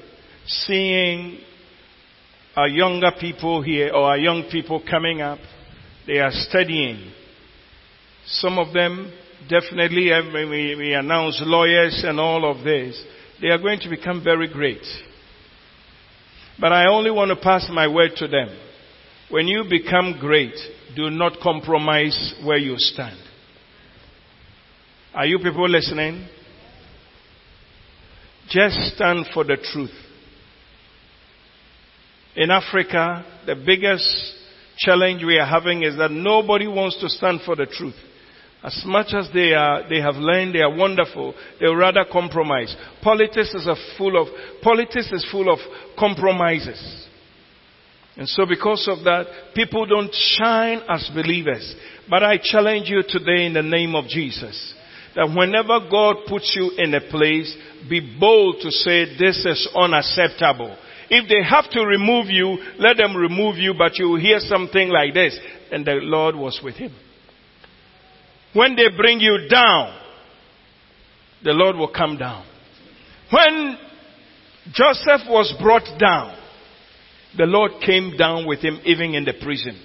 seeing 0.46 1.38
our 2.56 2.68
younger 2.68 3.12
people 3.18 3.62
here 3.62 3.90
or 3.90 4.10
our 4.10 4.18
young 4.18 4.48
people 4.50 4.82
coming 4.88 5.20
up. 5.20 5.38
They 6.06 6.18
are 6.18 6.32
studying. 6.32 7.12
Some 8.26 8.58
of 8.58 8.72
them 8.72 9.12
definitely, 9.48 10.10
we, 10.32 10.74
we 10.76 10.94
announce 10.94 11.40
lawyers 11.44 12.02
and 12.06 12.18
all 12.18 12.50
of 12.50 12.64
this. 12.64 13.02
They 13.40 13.48
are 13.48 13.58
going 13.58 13.80
to 13.80 13.88
become 13.88 14.22
very 14.22 14.48
great. 14.52 14.84
But 16.58 16.72
I 16.72 16.86
only 16.88 17.10
want 17.10 17.30
to 17.30 17.36
pass 17.36 17.68
my 17.72 17.88
word 17.88 18.12
to 18.16 18.28
them. 18.28 18.48
When 19.30 19.46
you 19.46 19.64
become 19.68 20.16
great, 20.20 20.54
do 20.96 21.08
not 21.08 21.40
compromise 21.42 22.34
where 22.44 22.58
you 22.58 22.74
stand. 22.76 23.18
Are 25.14 25.26
you 25.26 25.38
people 25.38 25.68
listening? 25.68 26.28
Just 28.48 28.76
stand 28.94 29.26
for 29.32 29.44
the 29.44 29.56
truth. 29.56 29.94
In 32.36 32.50
Africa, 32.50 33.24
the 33.46 33.56
biggest 33.56 34.34
challenge 34.78 35.22
we 35.24 35.38
are 35.38 35.46
having 35.46 35.82
is 35.82 35.96
that 35.96 36.10
nobody 36.10 36.66
wants 36.66 36.98
to 37.00 37.08
stand 37.08 37.40
for 37.44 37.56
the 37.56 37.66
truth. 37.66 37.96
As 38.62 38.82
much 38.86 39.14
as 39.14 39.28
they 39.32 39.52
are, 39.54 39.88
they 39.88 40.00
have 40.00 40.16
learned, 40.16 40.54
they 40.54 40.60
are 40.60 40.74
wonderful, 40.74 41.34
they 41.58 41.66
will 41.66 41.76
rather 41.76 42.04
compromise. 42.10 42.74
Politics 43.02 43.54
is 43.54 43.66
full 43.96 44.20
of, 44.20 44.28
politics 44.62 45.10
is 45.12 45.26
full 45.32 45.50
of 45.50 45.58
compromises. 45.98 47.06
And 48.16 48.28
so 48.28 48.44
because 48.46 48.86
of 48.86 49.02
that, 49.04 49.54
people 49.54 49.86
don't 49.86 50.12
shine 50.12 50.82
as 50.88 51.10
believers. 51.14 51.74
But 52.08 52.22
I 52.22 52.38
challenge 52.42 52.88
you 52.90 53.02
today 53.06 53.46
in 53.46 53.54
the 53.54 53.62
name 53.62 53.94
of 53.94 54.06
Jesus 54.06 54.74
that 55.16 55.32
whenever 55.34 55.80
God 55.90 56.16
puts 56.28 56.54
you 56.54 56.72
in 56.76 56.94
a 56.94 57.00
place, 57.00 57.56
be 57.88 58.16
bold 58.18 58.56
to 58.60 58.70
say 58.70 59.16
this 59.18 59.44
is 59.44 59.68
unacceptable. 59.74 60.76
If 61.10 61.28
they 61.28 61.42
have 61.42 61.68
to 61.70 61.80
remove 61.80 62.26
you, 62.28 62.56
let 62.78 62.96
them 62.96 63.16
remove 63.16 63.56
you, 63.56 63.74
but 63.76 63.98
you 63.98 64.10
will 64.10 64.20
hear 64.20 64.38
something 64.38 64.88
like 64.88 65.12
this. 65.12 65.36
And 65.72 65.84
the 65.84 65.94
Lord 65.94 66.36
was 66.36 66.60
with 66.62 66.76
him. 66.76 66.94
When 68.52 68.76
they 68.76 68.88
bring 68.96 69.20
you 69.20 69.48
down, 69.50 69.96
the 71.42 71.52
Lord 71.52 71.76
will 71.76 71.92
come 71.92 72.16
down. 72.16 72.46
When 73.32 73.76
Joseph 74.72 75.22
was 75.28 75.52
brought 75.60 75.98
down, 75.98 76.36
the 77.36 77.44
Lord 77.44 77.72
came 77.84 78.16
down 78.16 78.46
with 78.46 78.60
him 78.60 78.80
even 78.84 79.14
in 79.14 79.24
the 79.24 79.34
prison. 79.40 79.80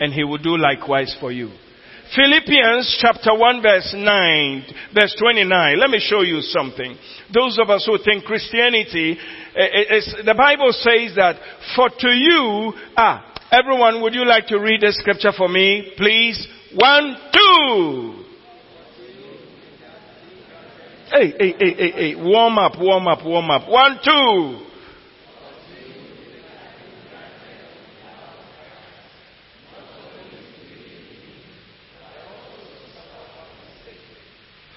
And 0.00 0.12
he 0.12 0.24
will 0.24 0.38
do 0.38 0.56
likewise 0.56 1.16
for 1.20 1.32
you. 1.32 1.50
Philippians 2.14 2.98
chapter 3.00 3.34
1 3.34 3.62
verse 3.62 3.94
9, 3.96 4.64
verse 4.94 5.16
29. 5.18 5.78
Let 5.78 5.90
me 5.90 5.98
show 5.98 6.22
you 6.22 6.40
something. 6.40 6.96
Those 7.34 7.58
of 7.58 7.70
us 7.70 7.84
who 7.86 7.98
think 7.98 8.24
Christianity, 8.24 9.18
eh, 9.56 9.60
eh, 9.60 9.96
is, 9.96 10.14
the 10.24 10.34
Bible 10.34 10.70
says 10.72 11.16
that, 11.16 11.36
for 11.74 11.88
to 11.90 12.08
you, 12.08 12.72
ah, 12.96 13.34
everyone, 13.50 14.02
would 14.02 14.14
you 14.14 14.24
like 14.24 14.46
to 14.48 14.58
read 14.58 14.82
the 14.82 14.92
scripture 14.92 15.32
for 15.36 15.48
me, 15.48 15.92
please? 15.96 16.46
One, 16.74 17.16
two. 17.32 18.24
Hey, 21.10 21.34
hey, 21.38 21.54
hey, 21.58 21.74
hey, 21.74 21.90
hey. 21.90 22.14
Warm 22.16 22.58
up, 22.58 22.78
warm 22.78 23.08
up, 23.08 23.24
warm 23.24 23.50
up. 23.50 23.68
One, 23.68 23.98
two. 24.04 24.65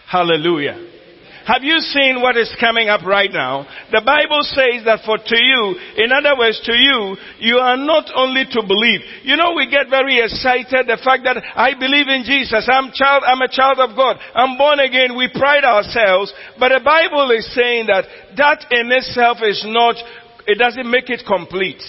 Hallelujah. 0.10 0.90
Have 1.46 1.62
you 1.62 1.78
seen 1.82 2.22
what 2.22 2.38
is 2.38 2.50
coming 2.60 2.90
up 2.90 3.06
right 3.06 3.30
now? 3.32 3.66
The 3.90 4.02
Bible 4.06 4.42
says 4.42 4.86
that 4.86 5.06
for 5.06 5.18
to 5.18 5.38
you, 5.38 5.62
in 5.98 6.10
other 6.14 6.38
words, 6.38 6.62
to 6.66 6.74
you, 6.74 7.18
you 7.42 7.58
are 7.58 7.78
not 7.78 8.10
only 8.14 8.46
to 8.46 8.62
believe. 8.66 9.02
You 9.22 9.38
know, 9.38 9.54
we 9.54 9.70
get 9.70 9.90
very 9.90 10.18
excited 10.22 10.86
the 10.86 11.02
fact 11.02 11.26
that 11.26 11.38
I 11.38 11.74
believe 11.74 12.10
in 12.10 12.22
Jesus. 12.26 12.70
I'm 12.70 12.94
child, 12.94 13.22
I'm 13.26 13.42
a 13.42 13.50
child 13.50 13.78
of 13.82 13.98
God. 13.98 14.18
I'm 14.34 14.58
born 14.58 14.78
again. 14.82 15.18
We 15.18 15.30
pride 15.34 15.64
ourselves. 15.64 16.34
But 16.58 16.70
the 16.70 16.86
Bible 16.86 17.30
is 17.34 17.46
saying 17.54 17.86
that 17.88 18.06
that 18.38 18.66
in 18.70 18.90
itself 18.94 19.42
is 19.42 19.62
not, 19.66 19.94
it 20.46 20.58
doesn't 20.58 20.90
make 20.90 21.10
it 21.10 21.22
complete. 21.26 21.82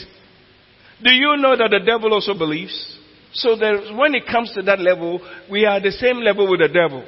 Do 1.04 1.12
you 1.12 1.36
know 1.36 1.56
that 1.56 1.68
the 1.72 1.84
devil 1.84 2.12
also 2.12 2.32
believes? 2.32 2.72
So 3.32 3.56
when 3.96 4.14
it 4.14 4.24
comes 4.24 4.52
to 4.56 4.62
that 4.62 4.80
level, 4.80 5.20
we 5.50 5.64
are 5.64 5.80
the 5.80 5.92
same 5.92 6.20
level 6.20 6.48
with 6.48 6.60
the 6.60 6.68
devil. 6.68 7.04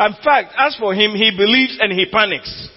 In 0.00 0.14
fact, 0.24 0.54
as 0.56 0.76
for 0.76 0.94
him, 0.94 1.12
he 1.12 1.30
believes 1.36 1.76
and 1.78 1.92
he 1.92 2.06
panics. 2.10 2.68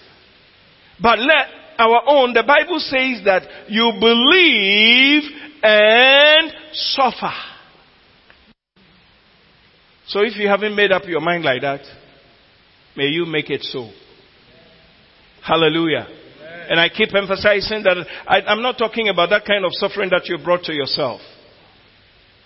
But 1.02 1.20
let 1.20 1.48
our 1.80 2.02
own, 2.06 2.34
the 2.34 2.44
Bible 2.44 2.80
says 2.80 3.24
that 3.26 3.44
you 3.70 3.94
believe 4.00 5.24
and 5.64 6.52
suffer. 6.74 7.32
So 10.08 10.20
if 10.22 10.36
you 10.38 10.50
haven't 10.50 10.76
made 10.76 10.92
up 10.92 11.04
your 11.08 11.22
mind 11.22 11.46
like 11.46 11.62
that, 11.62 11.82
may 12.98 13.06
you 13.06 13.26
make 13.26 13.50
it 13.50 13.64
so. 13.64 13.90
Hallelujah. 15.42 16.08
And 16.70 16.80
I 16.80 16.90
keep 16.90 17.14
emphasizing 17.16 17.84
that 17.84 18.06
I, 18.28 18.52
am 18.52 18.62
not 18.62 18.78
talking 18.78 19.08
about 19.08 19.30
that 19.30 19.46
kind 19.46 19.64
of 19.64 19.72
suffering 19.74 20.10
that 20.10 20.28
you 20.28 20.38
brought 20.44 20.64
to 20.64 20.74
yourself. 20.74 21.22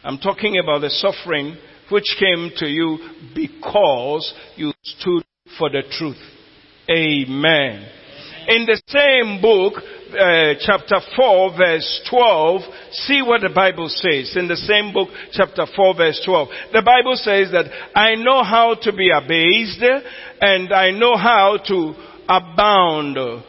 I'm 0.04 0.20
talking 0.20 0.60
about 0.60 0.82
the 0.82 0.90
suffering 0.90 1.58
which 1.90 2.16
came 2.20 2.52
to 2.58 2.66
you 2.66 2.98
because 3.36 4.34
you 4.56 4.74
stood 4.84 5.24
for 5.58 5.70
the 5.70 5.84
truth. 5.98 6.18
Amen. 6.90 7.88
In 8.48 8.66
the 8.66 8.82
same 8.88 9.42
book, 9.42 9.74
uh, 9.76 10.54
chapter 10.62 11.02
4 11.18 11.58
verse 11.58 12.02
12, 12.10 12.62
see 12.92 13.22
what 13.22 13.42
the 13.42 13.50
Bible 13.54 13.90
says. 13.90 14.38
In 14.38 14.48
the 14.48 14.56
same 14.56 14.94
book, 14.94 15.10
chapter 15.34 15.66
4 15.76 15.96
verse 15.96 16.22
12. 16.24 16.48
The 16.72 16.82
Bible 16.82 17.16
says 17.16 17.52
that 17.52 17.66
I 17.94 18.16
know 18.16 18.44
how 18.44 18.76
to 18.84 18.94
be 18.94 19.10
abased 19.12 19.84
and 20.40 20.72
I 20.72 20.92
know 20.92 21.18
how 21.18 21.58
to 21.68 21.94
abound. 22.30 23.44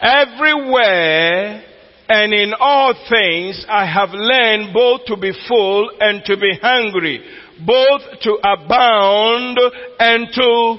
Everywhere 0.00 1.64
and 2.08 2.32
in 2.32 2.54
all 2.58 2.94
things 3.08 3.64
I 3.68 3.84
have 3.84 4.10
learned 4.12 4.72
both 4.72 5.04
to 5.06 5.16
be 5.16 5.32
full 5.46 5.90
and 6.00 6.24
to 6.24 6.36
be 6.38 6.58
hungry 6.60 7.22
both 7.64 8.02
to 8.22 8.38
abound 8.42 9.58
and 9.98 10.28
to, 10.32 10.76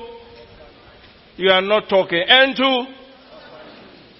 you 1.38 1.50
are 1.50 1.62
not 1.62 1.90
talking, 1.90 2.24
and 2.28 2.56
to, 2.56 2.86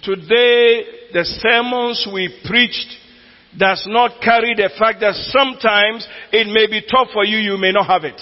today 0.04 0.86
the 1.14 1.24
sermons 1.42 2.08
we 2.14 2.34
preached 2.46 2.98
does 3.58 3.86
not 3.88 4.20
carry 4.22 4.56
the 4.56 4.70
fact 4.80 5.00
that 5.02 5.14
sometimes 5.30 6.08
it 6.32 6.48
may 6.48 6.68
be 6.68 6.86
tough 6.90 7.10
for 7.14 7.24
you, 7.24 7.38
you 7.38 7.58
may 7.58 7.72
not 7.72 7.86
have 7.86 8.04
it. 8.04 8.20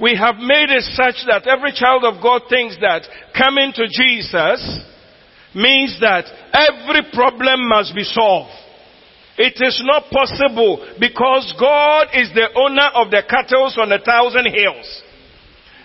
We 0.00 0.16
have 0.16 0.36
made 0.36 0.70
it 0.70 0.82
such 0.94 1.26
that 1.28 1.46
every 1.46 1.72
child 1.72 2.04
of 2.04 2.22
God 2.22 2.42
thinks 2.48 2.76
that 2.80 3.02
coming 3.36 3.70
to 3.74 3.86
Jesus 3.86 4.80
means 5.54 5.98
that 6.00 6.24
every 6.52 7.02
problem 7.12 7.68
must 7.68 7.94
be 7.94 8.04
solved. 8.04 8.50
It 9.40 9.56
is 9.56 9.80
not 9.86 10.12
possible 10.12 10.84
because 11.00 11.54
God 11.58 12.08
is 12.12 12.28
the 12.36 12.52
owner 12.60 12.92
of 12.92 13.10
the 13.10 13.24
cattle 13.24 13.72
on 13.80 13.90
a 13.90 13.98
thousand 13.98 14.52
hills. 14.52 14.84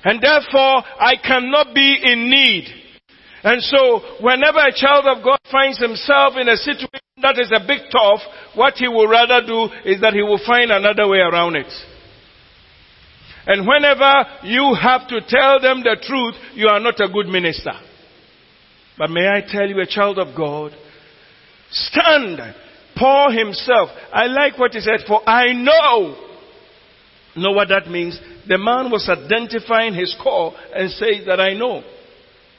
And 0.03 0.21
therefore, 0.21 0.83
I 0.99 1.15
cannot 1.15 1.73
be 1.73 1.95
in 2.03 2.29
need. 2.29 2.67
And 3.45 3.63
so, 3.63 4.19
whenever 4.19 4.59
a 4.59 4.75
child 4.75 5.07
of 5.07 5.23
God 5.23 5.39
finds 5.49 5.79
himself 5.79 6.33
in 6.35 6.49
a 6.49 6.57
situation 6.57 6.99
that 7.21 7.39
is 7.39 7.49
a 7.55 7.65
bit 7.65 7.87
tough, 7.93 8.19
what 8.55 8.73
he 8.75 8.89
will 8.89 9.07
rather 9.07 9.39
do 9.47 9.69
is 9.85 10.01
that 10.01 10.11
he 10.11 10.21
will 10.21 10.41
find 10.45 10.69
another 10.69 11.07
way 11.07 11.19
around 11.19 11.55
it. 11.55 11.71
And 13.47 13.65
whenever 13.65 14.11
you 14.43 14.75
have 14.75 15.07
to 15.07 15.21
tell 15.25 15.61
them 15.61 15.79
the 15.79 15.95
truth, 16.03 16.35
you 16.55 16.67
are 16.67 16.81
not 16.81 16.99
a 16.99 17.07
good 17.07 17.27
minister. 17.27 17.71
But 18.97 19.11
may 19.11 19.29
I 19.29 19.47
tell 19.47 19.69
you, 19.69 19.79
a 19.79 19.87
child 19.87 20.19
of 20.19 20.35
God, 20.35 20.73
stand 21.71 22.41
Paul 22.95 23.31
himself, 23.31 23.89
I 24.13 24.25
like 24.27 24.57
what 24.57 24.71
he 24.71 24.79
said, 24.79 25.01
for 25.07 25.27
I 25.27 25.53
know. 25.53 26.15
Know 27.35 27.51
what 27.51 27.67
that 27.69 27.87
means? 27.87 28.19
The 28.47 28.57
man 28.57 28.89
was 28.89 29.09
identifying 29.09 29.93
his 29.93 30.15
call 30.21 30.55
and 30.73 30.89
says 30.91 31.25
that 31.25 31.39
I 31.39 31.53
know. 31.53 31.83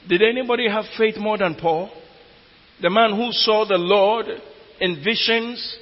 Did 0.07 0.21
anybody 0.21 0.69
have 0.69 0.85
faith 0.97 1.17
more 1.17 1.37
than 1.37 1.55
Paul? 1.55 1.89
The 2.81 2.89
man 2.89 3.15
who 3.15 3.31
saw 3.31 3.65
the 3.67 3.77
Lord 3.77 4.27
in 4.79 5.03
visions 5.03 5.77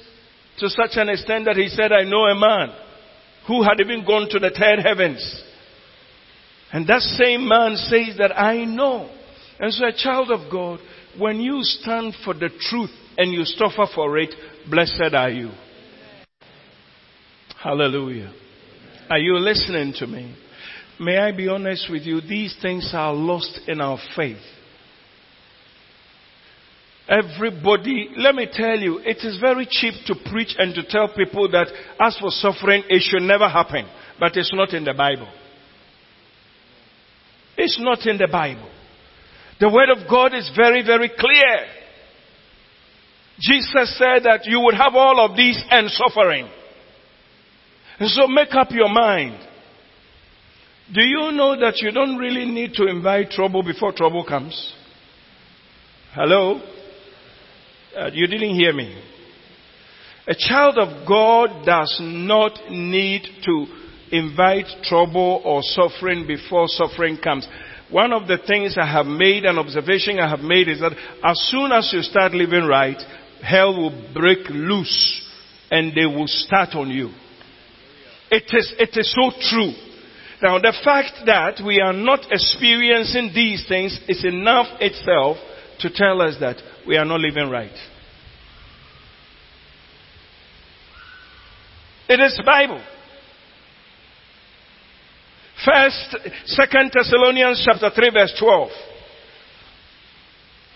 to 0.58 0.70
such 0.70 0.92
an 0.92 1.10
extent 1.10 1.44
that 1.44 1.56
he 1.56 1.68
said, 1.68 1.92
I 1.92 2.04
know 2.04 2.24
a 2.24 2.34
man 2.34 2.74
who 3.46 3.62
had 3.62 3.80
even 3.80 4.04
gone 4.04 4.28
to 4.30 4.38
the 4.38 4.50
third 4.50 4.80
heavens. 4.84 5.42
And 6.72 6.86
that 6.88 7.02
same 7.02 7.46
man 7.46 7.76
says 7.76 8.16
that 8.18 8.38
I 8.38 8.64
know. 8.64 9.10
And 9.60 9.72
so 9.72 9.86
a 9.86 9.92
child 9.92 10.30
of 10.30 10.50
God, 10.50 10.80
when 11.18 11.40
you 11.40 11.58
stand 11.62 12.14
for 12.24 12.34
the 12.34 12.50
truth 12.70 12.90
and 13.16 13.32
you 13.32 13.44
suffer 13.44 13.86
for 13.94 14.18
it, 14.18 14.34
blessed 14.70 15.14
are 15.14 15.30
you. 15.30 15.50
Hallelujah. 17.62 18.32
Are 19.08 19.18
you 19.18 19.38
listening 19.38 19.94
to 19.98 20.06
me? 20.06 20.36
May 20.98 21.18
I 21.18 21.32
be 21.32 21.48
honest 21.48 21.90
with 21.90 22.02
you? 22.02 22.20
These 22.20 22.56
things 22.62 22.90
are 22.94 23.12
lost 23.12 23.60
in 23.66 23.80
our 23.80 23.98
faith. 24.14 24.42
Everybody, 27.08 28.10
let 28.16 28.34
me 28.34 28.48
tell 28.50 28.78
you, 28.78 28.98
it 28.98 29.18
is 29.18 29.38
very 29.40 29.66
cheap 29.70 29.94
to 30.06 30.14
preach 30.30 30.56
and 30.58 30.74
to 30.74 30.82
tell 30.88 31.08
people 31.14 31.48
that 31.52 31.68
as 32.00 32.18
for 32.18 32.30
suffering, 32.30 32.82
it 32.88 33.02
should 33.02 33.22
never 33.22 33.48
happen. 33.48 33.86
But 34.18 34.36
it's 34.36 34.52
not 34.52 34.74
in 34.74 34.84
the 34.84 34.94
Bible. 34.94 35.28
It's 37.56 37.78
not 37.80 38.04
in 38.06 38.18
the 38.18 38.28
Bible. 38.30 38.68
The 39.60 39.70
Word 39.70 39.90
of 39.90 40.08
God 40.10 40.34
is 40.34 40.50
very, 40.56 40.84
very 40.84 41.08
clear. 41.08 41.66
Jesus 43.38 43.96
said 43.98 44.24
that 44.24 44.40
you 44.44 44.60
would 44.60 44.74
have 44.74 44.94
all 44.94 45.20
of 45.20 45.36
these 45.36 45.62
and 45.70 45.90
suffering. 45.90 46.48
And 47.98 48.10
so 48.10 48.26
make 48.26 48.54
up 48.54 48.70
your 48.70 48.88
mind. 48.88 49.38
Do 50.94 51.02
you 51.02 51.32
know 51.32 51.58
that 51.58 51.78
you 51.78 51.90
don't 51.90 52.16
really 52.16 52.44
need 52.44 52.74
to 52.74 52.86
invite 52.86 53.30
trouble 53.30 53.62
before 53.62 53.92
trouble 53.92 54.24
comes? 54.24 54.74
Hello? 56.12 56.60
Uh, 57.96 58.10
you 58.12 58.26
didn't 58.26 58.54
hear 58.54 58.72
me. 58.72 59.02
A 60.28 60.34
child 60.34 60.78
of 60.78 61.06
God 61.06 61.64
does 61.64 61.98
not 62.00 62.70
need 62.70 63.22
to 63.44 63.66
invite 64.12 64.66
trouble 64.84 65.42
or 65.44 65.60
suffering 65.62 66.26
before 66.26 66.68
suffering 66.68 67.18
comes. 67.22 67.46
One 67.90 68.12
of 68.12 68.26
the 68.26 68.38
things 68.46 68.76
I 68.80 68.86
have 68.90 69.06
made, 69.06 69.44
an 69.44 69.58
observation 69.58 70.18
I 70.18 70.28
have 70.28 70.40
made 70.40 70.68
is 70.68 70.80
that 70.80 70.92
as 71.24 71.38
soon 71.50 71.70
as 71.72 71.90
you 71.92 72.02
start 72.02 72.32
living 72.32 72.64
right, 72.64 73.00
hell 73.42 73.76
will 73.76 74.12
break 74.14 74.48
loose 74.50 75.22
and 75.70 75.94
they 75.94 76.06
will 76.06 76.26
start 76.26 76.70
on 76.74 76.90
you. 76.90 77.10
It 78.30 78.44
is, 78.52 78.74
it 78.78 78.90
is 78.96 79.14
so 79.14 79.30
true. 79.50 79.72
Now 80.42 80.58
the 80.58 80.74
fact 80.84 81.26
that 81.26 81.60
we 81.64 81.80
are 81.80 81.92
not 81.92 82.20
experiencing 82.30 83.30
these 83.34 83.66
things 83.68 83.98
is 84.08 84.24
enough 84.24 84.66
itself 84.80 85.36
to 85.80 85.90
tell 85.90 86.20
us 86.20 86.36
that 86.40 86.56
we 86.86 86.96
are 86.96 87.04
not 87.04 87.20
living 87.20 87.50
right. 87.50 87.72
It 92.08 92.20
is 92.20 92.40
Bible. 92.44 92.82
First, 95.64 96.16
Second 96.44 96.92
Thessalonians 96.94 97.62
chapter 97.64 97.90
3 97.90 98.10
verse 98.10 98.34
12. 98.38 98.68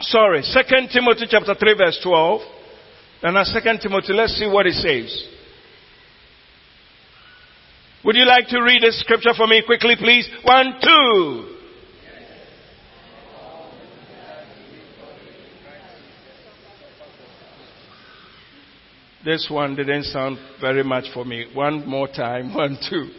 Sorry, 0.01 0.43
Second 0.43 0.89
Timothy 0.91 1.27
chapter 1.29 1.55
3 1.55 1.75
verse 1.75 2.01
12. 2.03 2.41
And 3.23 3.35
now 3.35 3.45
Second 3.45 3.81
Timothy, 3.81 4.15
let's 4.15 4.35
see 4.39 4.47
what 4.47 4.67
it 4.67 4.75
says. 4.75 5.29
Would 8.05 8.17
you 8.17 8.25
like 8.25 8.49
to 8.49 8.63
read 8.63 8.83
the 8.83 8.93
scripture 8.93 9.35
for 9.37 9.47
me 9.47 9.63
quickly, 9.65 9.95
please? 9.99 10.29
One, 10.43 10.75
two. 10.83 11.57
This 19.23 19.49
one 19.51 19.77
didn't 19.77 20.05
sound 20.05 20.39
very 20.63 20.83
much 20.83 21.13
for 21.13 21.27
me. 21.27 21.47
One 21.53 21.87
more 21.87 22.09
time. 22.09 22.55
One, 22.55 22.79
two. 22.89 23.11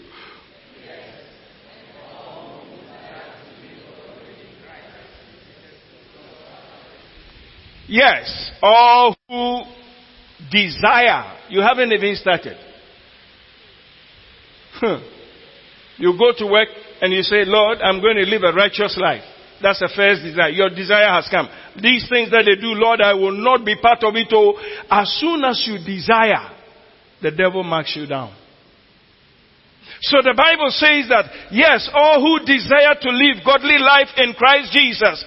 Yes, 7.91 8.51
all 8.61 9.13
who 9.27 9.63
desire. 10.49 11.37
You 11.49 11.59
haven't 11.59 11.91
even 11.91 12.15
started. 12.15 12.55
Huh. 14.75 14.99
You 15.97 16.17
go 16.17 16.31
to 16.37 16.45
work 16.49 16.69
and 17.01 17.11
you 17.11 17.21
say, 17.21 17.43
Lord, 17.43 17.79
I'm 17.79 17.99
going 17.99 18.15
to 18.15 18.23
live 18.23 18.43
a 18.43 18.55
righteous 18.55 18.97
life. 18.97 19.23
That's 19.61 19.79
the 19.79 19.91
first 19.93 20.23
desire. 20.23 20.49
Your 20.49 20.69
desire 20.69 21.09
has 21.09 21.27
come. 21.29 21.49
These 21.81 22.07
things 22.07 22.31
that 22.31 22.45
they 22.45 22.55
do, 22.55 22.71
Lord, 22.79 23.01
I 23.01 23.13
will 23.13 23.35
not 23.35 23.65
be 23.65 23.75
part 23.75 24.03
of 24.05 24.15
it. 24.15 24.29
Oh, 24.31 24.57
as 24.89 25.11
soon 25.19 25.43
as 25.43 25.61
you 25.67 25.77
desire, 25.83 26.49
the 27.21 27.31
devil 27.31 27.61
marks 27.61 27.93
you 27.93 28.07
down. 28.07 28.33
So 29.99 30.17
the 30.23 30.33
Bible 30.33 30.71
says 30.71 31.09
that, 31.09 31.51
yes, 31.51 31.89
all 31.93 32.23
who 32.23 32.45
desire 32.45 32.95
to 32.95 33.09
live 33.11 33.43
godly 33.45 33.77
life 33.77 34.09
in 34.15 34.33
Christ 34.33 34.71
Jesus, 34.71 35.25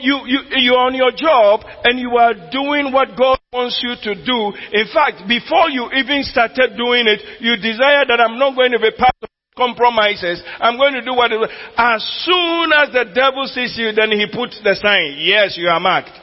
you, 0.00 0.20
you, 0.26 0.40
you're 0.58 0.78
on 0.78 0.94
your 0.94 1.12
job 1.12 1.60
and 1.84 1.98
you 1.98 2.16
are 2.16 2.34
doing 2.50 2.92
what 2.92 3.16
God 3.16 3.38
wants 3.52 3.80
you 3.82 3.94
to 4.02 4.14
do. 4.24 4.52
In 4.72 4.86
fact, 4.92 5.28
before 5.28 5.70
you 5.70 5.90
even 5.94 6.22
started 6.24 6.76
doing 6.76 7.06
it, 7.06 7.20
you 7.40 7.56
desire 7.56 8.04
that 8.06 8.20
I'm 8.20 8.38
not 8.38 8.54
going 8.56 8.72
to 8.72 8.78
be 8.78 8.90
part 8.96 9.14
of 9.22 9.28
compromises. 9.56 10.42
I'm 10.60 10.76
going 10.76 10.94
to 10.94 11.02
do 11.02 11.14
what. 11.14 11.32
As 11.76 12.02
soon 12.24 12.70
as 12.72 12.92
the 12.92 13.10
devil 13.14 13.46
sees 13.46 13.76
you, 13.76 13.92
then 13.92 14.12
he 14.12 14.26
puts 14.32 14.60
the 14.62 14.74
sign. 14.74 15.18
Yes, 15.18 15.56
you 15.58 15.68
are 15.68 15.80
marked. 15.80 16.14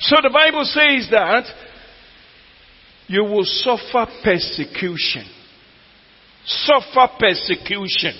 So 0.00 0.16
the 0.22 0.30
Bible 0.30 0.64
says 0.64 1.08
that 1.10 1.44
you 3.08 3.24
will 3.24 3.44
suffer 3.44 4.06
persecution. 4.22 5.26
Suffer 6.44 7.08
persecution. 7.18 8.14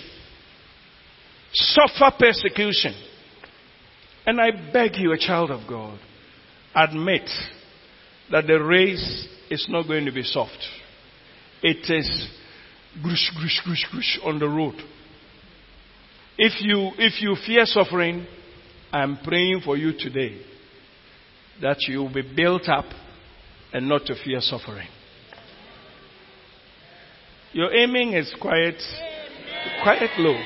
Suffer 1.52 2.10
persecution. 2.18 2.94
And 4.28 4.42
I 4.42 4.50
beg 4.50 4.96
you, 4.96 5.12
a 5.12 5.18
child 5.18 5.50
of 5.50 5.66
God, 5.66 5.98
admit 6.74 7.30
that 8.30 8.46
the 8.46 8.62
race 8.62 9.26
is 9.50 9.66
not 9.70 9.86
going 9.86 10.04
to 10.04 10.12
be 10.12 10.22
soft. 10.22 10.58
It 11.62 11.90
is 11.90 12.28
grush, 13.02 13.32
grush, 13.38 13.66
grush, 13.66 13.86
grush 13.90 14.26
on 14.26 14.38
the 14.38 14.46
road. 14.46 14.74
If 16.36 16.60
you, 16.60 16.90
if 16.98 17.22
you 17.22 17.36
fear 17.46 17.64
suffering, 17.64 18.26
I'm 18.92 19.16
praying 19.24 19.62
for 19.64 19.78
you 19.78 19.94
today 19.98 20.42
that 21.62 21.78
you 21.88 22.00
will 22.00 22.12
be 22.12 22.34
built 22.36 22.68
up 22.68 22.84
and 23.72 23.88
not 23.88 24.04
to 24.04 24.14
fear 24.22 24.42
suffering. 24.42 24.88
Your 27.54 27.74
aiming 27.74 28.12
is 28.12 28.30
quite, 28.38 28.76
quite 29.82 30.10
low. 30.18 30.38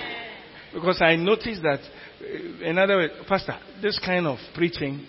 Because 0.73 1.03
I 1.03 1.16
noticed 1.16 1.62
that 1.62 1.81
in 2.62 2.78
other 2.78 2.96
words, 2.96 3.14
Pastor, 3.28 3.58
this 3.80 3.98
kind 3.98 4.26
of 4.26 4.38
preaching, 4.54 5.06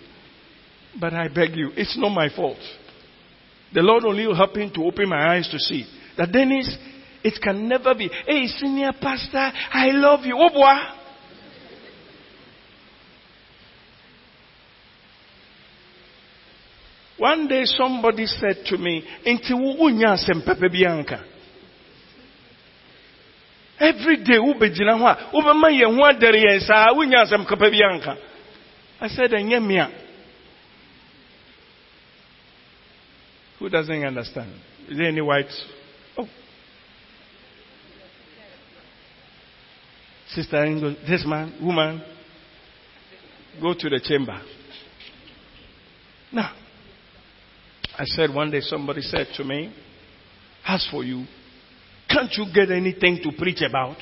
but 0.98 1.12
I 1.12 1.28
beg 1.28 1.56
you, 1.56 1.70
it's 1.76 1.96
not 1.98 2.10
my 2.10 2.28
fault. 2.34 2.58
The 3.72 3.82
Lord 3.82 4.04
only 4.04 4.24
happened 4.36 4.74
to 4.74 4.84
open 4.84 5.08
my 5.08 5.34
eyes 5.34 5.48
to 5.50 5.58
see 5.58 5.84
that 6.16 6.30
Dennis, 6.30 6.76
it 7.22 7.40
can 7.42 7.68
never 7.68 7.94
be, 7.94 8.08
hey, 8.26 8.46
senior 8.46 8.92
pastor, 9.00 9.50
I 9.72 9.88
love 9.90 10.20
you. 10.24 10.36
Boy. 10.36 10.74
One 17.16 17.48
day 17.48 17.64
somebody 17.64 18.26
said 18.26 18.64
to 18.66 18.76
me, 18.76 19.04
Inti 19.26 19.52
unya 19.52 20.16
sempepe 20.18 20.70
bianca. 20.70 21.24
Every 23.80 24.16
day 24.18 24.38
wobɛgyina 24.38 24.94
hɔ 24.98 25.06
a 25.06 25.30
wobɛma 25.32 25.68
yɛn 25.70 25.96
ho 25.96 26.02
adɛre 26.04 26.40
yɛn 26.40 26.60
saa 26.60 26.92
wonya 26.94 27.22
asɛm 27.24 27.46
kapa 27.46 27.70
bi 27.70 27.82
anka 27.82 28.16
I 29.00 29.08
said 29.08 29.32
ɛnyɛ 29.32 29.66
me 29.66 29.78
a 29.78 29.90
Who 33.58 33.70
doesn't 33.70 34.04
understand? 34.04 34.52
Is 34.90 34.98
there 34.98 35.06
any 35.06 35.22
white? 35.22 35.50
Oh. 36.18 36.28
Sister 40.28 40.94
this 41.08 41.24
man, 41.24 41.54
woman, 41.62 42.02
go 43.62 43.72
to 43.72 43.88
the 43.88 44.00
chamber. 44.00 44.38
Now, 46.30 46.52
I 47.98 48.04
said 48.04 48.34
one 48.34 48.50
day 48.50 48.60
somebody 48.60 49.00
said 49.00 49.28
to 49.36 49.44
me, 49.44 49.72
as 50.66 50.86
for 50.90 51.04
you, 51.04 51.24
can't 52.14 52.32
you 52.34 52.46
get 52.54 52.70
anything 52.70 53.20
to 53.22 53.32
preach 53.36 53.62
about? 53.68 53.96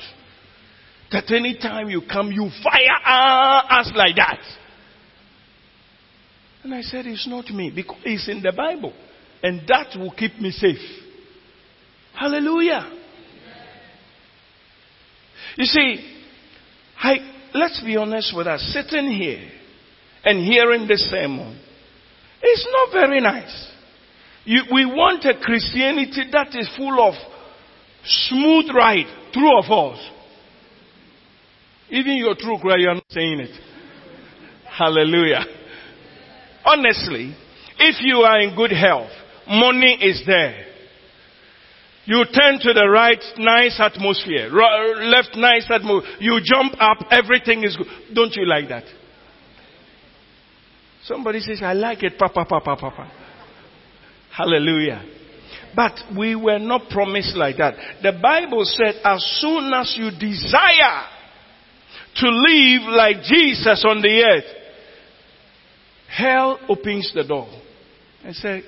That 1.11 1.31
any 1.31 1.57
time 1.57 1.89
you 1.89 2.01
come, 2.09 2.31
you 2.31 2.49
fire 2.63 3.69
us 3.79 3.91
like 3.95 4.15
that. 4.15 4.39
And 6.63 6.73
I 6.73 6.81
said, 6.81 7.05
It's 7.05 7.27
not 7.27 7.49
me, 7.49 7.71
because 7.75 7.97
it's 8.05 8.29
in 8.29 8.41
the 8.41 8.53
Bible. 8.55 8.93
And 9.41 9.61
that 9.67 9.97
will 9.97 10.11
keep 10.11 10.39
me 10.39 10.51
safe. 10.51 10.77
Hallelujah. 12.17 12.99
You 15.57 15.65
see, 15.65 16.19
I, 16.97 17.15
let's 17.53 17.81
be 17.83 17.97
honest 17.97 18.33
with 18.35 18.47
us. 18.47 18.61
Sitting 18.73 19.11
here 19.11 19.49
and 20.23 20.39
hearing 20.39 20.87
this 20.87 21.01
sermon, 21.11 21.59
it's 22.41 22.67
not 22.71 22.93
very 22.93 23.19
nice. 23.19 23.71
You, 24.45 24.63
we 24.73 24.85
want 24.85 25.25
a 25.25 25.37
Christianity 25.39 26.23
that 26.31 26.55
is 26.55 26.69
full 26.77 26.99
of 27.07 27.13
smooth 28.05 28.65
ride, 28.75 29.05
true 29.33 29.57
or 29.57 29.63
false? 29.63 29.99
Even 31.89 32.17
your 32.17 32.35
true 32.35 32.57
cry, 32.59 32.75
you're 32.77 32.95
not 32.95 33.03
saying 33.09 33.39
it. 33.39 33.59
Hallelujah. 34.69 35.45
Honestly, 36.65 37.35
if 37.77 37.97
you 38.01 38.17
are 38.19 38.39
in 38.41 38.55
good 38.55 38.71
health, 38.71 39.11
money 39.47 39.97
is 40.01 40.23
there. 40.25 40.65
You 42.05 42.25
turn 42.25 42.59
to 42.59 42.73
the 42.73 42.87
right, 42.89 43.21
nice 43.37 43.79
atmosphere. 43.79 44.49
Left, 44.49 45.35
nice 45.37 45.65
atmosphere. 45.69 46.17
You 46.19 46.39
jump 46.43 46.73
up, 46.79 46.97
everything 47.11 47.63
is 47.63 47.77
good. 47.77 47.87
Don't 48.13 48.33
you 48.35 48.45
like 48.45 48.67
that? 48.69 48.83
Somebody 51.03 51.39
says, 51.41 51.59
I 51.61 51.73
like 51.73 52.03
it, 52.03 52.17
papa, 52.17 52.45
papa, 52.45 52.75
papa. 52.75 53.11
Hallelujah. 54.35 55.03
But 55.75 55.93
we 56.17 56.35
were 56.35 56.59
not 56.59 56.89
promised 56.89 57.35
like 57.35 57.57
that. 57.57 57.75
The 58.01 58.19
Bible 58.21 58.63
said, 58.65 59.01
as 59.03 59.23
soon 59.39 59.73
as 59.73 59.95
you 59.97 60.11
desire 60.11 61.07
to 62.15 62.29
live 62.29 62.83
like 62.89 63.23
Jesus 63.23 63.83
on 63.87 64.01
the 64.01 64.23
earth, 64.23 64.43
hell 66.15 66.59
opens 66.69 67.11
the 67.13 67.23
door. 67.23 67.47
I 68.23 68.31
said, 68.33 68.63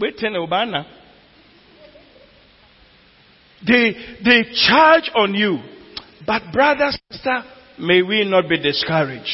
wait 0.00 0.16
in 0.18 0.32
Obana. 0.32 0.84
They, 3.66 3.92
they 4.24 4.42
charge 4.66 5.10
on 5.14 5.34
you. 5.34 5.58
But 6.26 6.52
brother, 6.52 6.90
sister, 7.10 7.42
may 7.78 8.02
we 8.02 8.28
not 8.28 8.48
be 8.48 8.60
discouraged. 8.60 9.28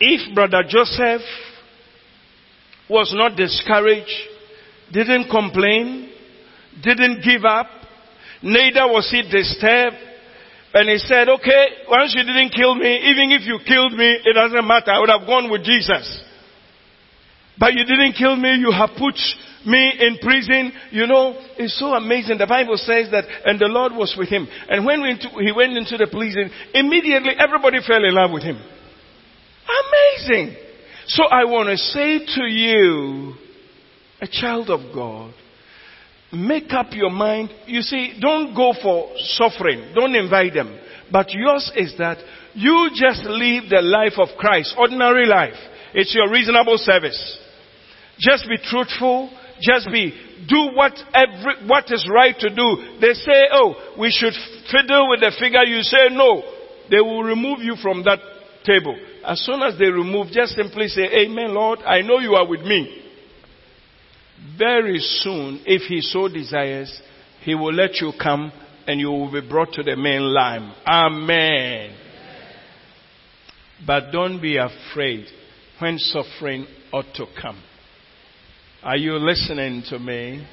If 0.00 0.34
brother 0.34 0.62
Joseph 0.68 1.22
was 2.88 3.12
not 3.14 3.36
discouraged, 3.36 4.10
didn't 4.92 5.28
complain, 5.30 6.10
didn't 6.82 7.22
give 7.22 7.44
up, 7.44 7.66
neither 8.42 8.86
was 8.86 9.08
he 9.10 9.22
disturbed. 9.22 9.96
And 10.74 10.88
he 10.90 10.98
said, 10.98 11.28
okay, 11.28 11.66
once 11.88 12.14
you 12.14 12.22
didn't 12.22 12.50
kill 12.50 12.74
me, 12.74 13.08
even 13.08 13.32
if 13.32 13.46
you 13.46 13.58
killed 13.66 13.92
me, 13.94 14.20
it 14.24 14.34
doesn't 14.34 14.66
matter. 14.66 14.92
I 14.92 15.00
would 15.00 15.08
have 15.08 15.26
gone 15.26 15.50
with 15.50 15.64
Jesus. 15.64 16.22
But 17.58 17.72
you 17.72 17.84
didn't 17.84 18.12
kill 18.12 18.36
me, 18.36 18.54
you 18.60 18.70
have 18.70 18.90
put 18.96 19.16
me 19.66 19.92
in 19.98 20.18
prison. 20.22 20.72
You 20.90 21.06
know, 21.06 21.34
it's 21.56 21.78
so 21.78 21.94
amazing. 21.94 22.38
The 22.38 22.46
Bible 22.46 22.76
says 22.76 23.10
that, 23.10 23.24
and 23.46 23.58
the 23.58 23.66
Lord 23.66 23.92
was 23.92 24.14
with 24.16 24.28
him. 24.28 24.46
And 24.68 24.84
when 24.84 25.02
he 25.40 25.52
went 25.52 25.76
into 25.76 25.96
the 25.96 26.06
prison, 26.06 26.50
immediately 26.74 27.32
everybody 27.38 27.78
fell 27.84 28.04
in 28.04 28.14
love 28.14 28.30
with 28.30 28.44
him. 28.44 28.60
Amazing. 29.66 30.56
So 31.06 31.24
I 31.24 31.44
want 31.44 31.68
to 31.70 31.76
say 31.76 32.20
to 32.36 32.44
you, 32.44 33.34
a 34.20 34.26
child 34.26 34.70
of 34.70 34.80
God, 34.94 35.32
make 36.32 36.72
up 36.72 36.88
your 36.92 37.10
mind. 37.10 37.50
You 37.66 37.82
see, 37.82 38.18
don't 38.20 38.54
go 38.54 38.72
for 38.82 39.12
suffering. 39.16 39.92
Don't 39.94 40.14
invite 40.14 40.54
them. 40.54 40.78
But 41.10 41.30
yours 41.30 41.70
is 41.76 41.94
that 41.98 42.18
you 42.54 42.90
just 42.94 43.24
live 43.24 43.64
the 43.70 43.80
life 43.82 44.18
of 44.18 44.36
Christ, 44.38 44.74
ordinary 44.76 45.26
life. 45.26 45.56
It's 45.94 46.14
your 46.14 46.30
reasonable 46.30 46.76
service. 46.78 47.38
Just 48.18 48.46
be 48.48 48.56
truthful. 48.62 49.30
Just 49.60 49.88
be, 49.90 50.12
do 50.48 50.70
what 50.74 50.92
every, 51.14 51.66
what 51.66 51.90
is 51.90 52.06
right 52.12 52.34
to 52.38 52.48
do. 52.54 52.98
They 53.00 53.12
say, 53.14 53.48
oh, 53.52 53.94
we 53.98 54.10
should 54.10 54.34
fiddle 54.70 55.08
with 55.10 55.20
the 55.20 55.32
figure. 55.38 55.64
You 55.64 55.82
say 55.82 56.08
no. 56.10 56.42
They 56.90 57.00
will 57.00 57.24
remove 57.24 57.60
you 57.60 57.74
from 57.82 58.04
that 58.04 58.18
table. 58.64 58.96
As 59.24 59.40
soon 59.44 59.62
as 59.62 59.78
they 59.78 59.86
remove, 59.86 60.28
just 60.28 60.54
simply 60.54 60.86
say, 60.88 61.02
Amen, 61.02 61.54
Lord. 61.54 61.80
I 61.80 62.02
know 62.02 62.18
you 62.18 62.34
are 62.34 62.46
with 62.46 62.60
me 62.60 63.07
very 64.56 64.98
soon, 64.98 65.62
if 65.66 65.82
he 65.82 66.00
so 66.00 66.28
desires, 66.28 67.00
he 67.42 67.54
will 67.54 67.72
let 67.72 68.00
you 68.00 68.12
come 68.20 68.52
and 68.86 69.00
you 69.00 69.08
will 69.10 69.30
be 69.30 69.46
brought 69.46 69.72
to 69.72 69.82
the 69.82 69.96
main 69.96 70.22
line. 70.22 70.74
Amen. 70.86 71.94
But 73.86 74.10
don't 74.10 74.40
be 74.40 74.56
afraid. 74.56 75.26
when 75.78 75.98
suffering 75.98 76.66
ought 76.92 77.14
to 77.14 77.26
come. 77.40 77.62
Are 78.82 78.96
you 78.96 79.14
listening 79.14 79.82
to 79.90 79.98
me? 79.98 80.46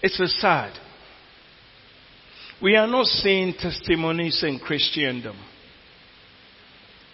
It's 0.00 0.18
a 0.18 0.28
sad. 0.28 0.72
We 2.60 2.76
are 2.76 2.86
not 2.86 3.06
seeing 3.06 3.54
testimonies 3.54 4.42
in 4.44 4.58
Christendom 4.58 5.36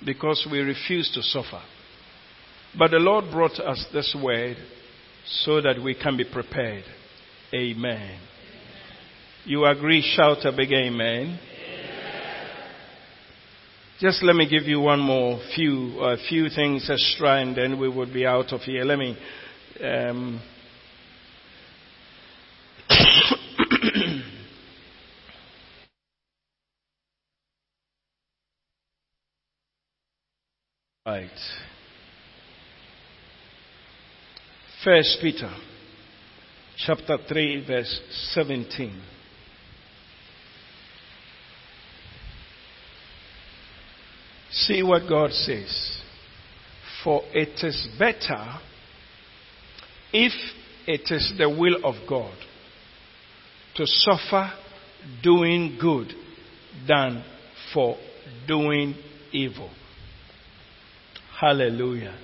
because 0.04 0.46
we 0.50 0.58
refuse 0.60 1.10
to 1.14 1.22
suffer. 1.22 1.62
But 2.76 2.90
the 2.90 2.98
Lord 2.98 3.30
brought 3.30 3.58
us 3.60 3.86
this 3.92 4.16
word 4.20 4.56
so 5.26 5.60
that 5.60 5.80
we 5.82 5.94
can 5.94 6.16
be 6.16 6.24
prepared. 6.24 6.84
Amen. 7.54 8.20
You 9.44 9.64
agree? 9.64 10.02
Shout 10.02 10.44
a 10.44 10.52
big 10.52 10.72
amen. 10.72 11.38
Just 14.00 14.22
let 14.22 14.36
me 14.36 14.48
give 14.48 14.64
you 14.64 14.78
one 14.80 15.00
more 15.00 15.40
few 15.56 15.98
uh, 16.00 16.16
few 16.28 16.48
things 16.50 16.88
extra, 16.88 17.40
and 17.40 17.56
then 17.56 17.80
we 17.80 17.88
would 17.88 18.12
be 18.12 18.24
out 18.26 18.52
of 18.52 18.60
here. 18.60 18.84
Let 18.84 18.98
me. 18.98 19.18
Um, 19.82 20.40
right. 31.06 31.30
First 34.84 35.18
Peter, 35.20 35.52
chapter 36.76 37.18
three, 37.28 37.66
verse 37.66 38.00
seventeen. 38.32 39.02
See 44.52 44.82
what 44.84 45.08
God 45.08 45.32
says. 45.32 46.00
For 47.02 47.22
it 47.32 47.64
is 47.64 47.88
better 47.98 48.60
if 50.12 50.32
it 50.86 51.10
is 51.10 51.32
the 51.36 51.48
will 51.48 51.84
of 51.84 51.94
God 52.08 52.34
to 53.76 53.84
suffer 53.84 54.52
doing 55.22 55.76
good 55.80 56.12
than 56.86 57.24
for 57.74 57.96
doing 58.46 58.94
evil. 59.32 59.70
Hallelujah. 61.40 62.16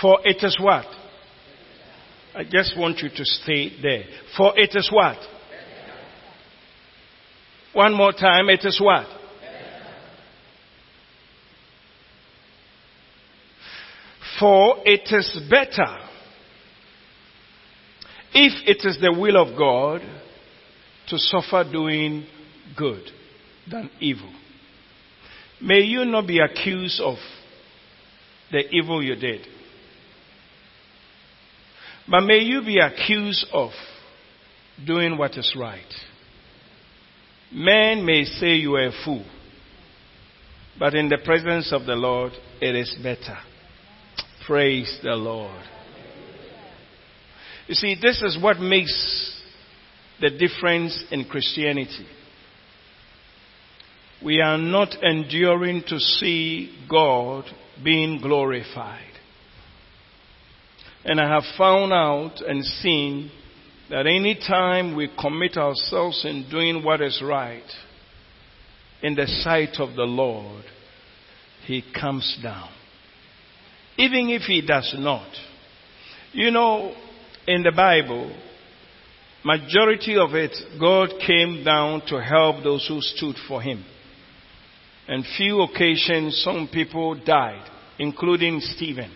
For 0.00 0.20
it 0.24 0.42
is 0.42 0.56
what? 0.60 0.86
I 2.34 2.44
just 2.44 2.78
want 2.78 2.98
you 2.98 3.08
to 3.08 3.24
stay 3.24 3.72
there. 3.82 4.04
For 4.36 4.52
it 4.56 4.70
is 4.74 4.88
what? 4.92 5.16
One 7.72 7.94
more 7.94 8.12
time. 8.12 8.48
It 8.48 8.64
is 8.64 8.80
what? 8.80 9.06
For 14.38 14.76
it 14.84 15.08
is 15.10 15.40
better 15.50 15.96
if 18.32 18.52
it 18.68 18.86
is 18.88 18.98
the 19.00 19.12
will 19.12 19.36
of 19.36 19.58
God 19.58 20.00
to 21.08 21.18
suffer 21.18 21.64
doing 21.70 22.24
good 22.76 23.02
than 23.68 23.90
evil. 23.98 24.32
May 25.60 25.80
you 25.80 26.04
not 26.04 26.26
be 26.28 26.38
accused 26.38 27.00
of 27.00 27.16
the 28.52 28.60
evil 28.70 29.02
you 29.02 29.16
did. 29.16 29.40
But 32.10 32.22
may 32.22 32.38
you 32.38 32.62
be 32.62 32.78
accused 32.78 33.46
of 33.52 33.70
doing 34.86 35.18
what 35.18 35.36
is 35.36 35.54
right. 35.58 35.92
Men 37.52 38.04
may 38.04 38.24
say 38.24 38.54
you 38.54 38.74
are 38.76 38.86
a 38.86 39.04
fool, 39.04 39.24
but 40.78 40.94
in 40.94 41.08
the 41.08 41.18
presence 41.24 41.72
of 41.72 41.86
the 41.86 41.94
Lord, 41.94 42.32
it 42.60 42.74
is 42.74 42.94
better. 43.02 43.38
Praise 44.46 44.98
the 45.02 45.14
Lord. 45.14 45.62
You 47.66 47.74
see, 47.74 47.96
this 48.00 48.22
is 48.22 48.38
what 48.40 48.58
makes 48.58 49.34
the 50.20 50.30
difference 50.30 51.04
in 51.10 51.26
Christianity. 51.26 52.06
We 54.24 54.40
are 54.40 54.58
not 54.58 55.02
enduring 55.02 55.84
to 55.88 55.98
see 55.98 56.74
God 56.90 57.44
being 57.84 58.20
glorified. 58.20 59.07
And 61.08 61.20
I 61.20 61.28
have 61.28 61.56
found 61.56 61.92
out 61.92 62.40
and 62.46 62.64
seen 62.64 63.32
that 63.90 64.06
any 64.06 64.36
time 64.36 64.94
we 64.94 65.10
commit 65.20 65.56
ourselves 65.56 66.24
in 66.24 66.48
doing 66.48 66.84
what 66.84 67.00
is 67.00 67.20
right 67.24 67.68
in 69.02 69.16
the 69.16 69.26
sight 69.26 69.80
of 69.80 69.96
the 69.96 70.04
Lord, 70.04 70.64
He 71.66 71.82
comes 71.98 72.38
down 72.42 72.68
even 73.98 74.30
if 74.30 74.42
he 74.42 74.62
does 74.62 74.94
not. 74.96 75.28
You 76.32 76.50
know, 76.52 76.94
in 77.46 77.62
the 77.64 77.72
Bible, 77.72 78.34
majority 79.44 80.16
of 80.16 80.34
it, 80.34 80.54
God 80.78 81.10
came 81.26 81.64
down 81.64 82.02
to 82.06 82.22
help 82.22 82.62
those 82.62 82.86
who 82.86 83.00
stood 83.00 83.34
for 83.48 83.60
him. 83.60 83.84
And 85.08 85.24
few 85.36 85.62
occasions, 85.62 86.40
some 86.44 86.68
people 86.72 87.20
died, 87.24 87.68
including 87.98 88.60
Stephen. 88.60 89.10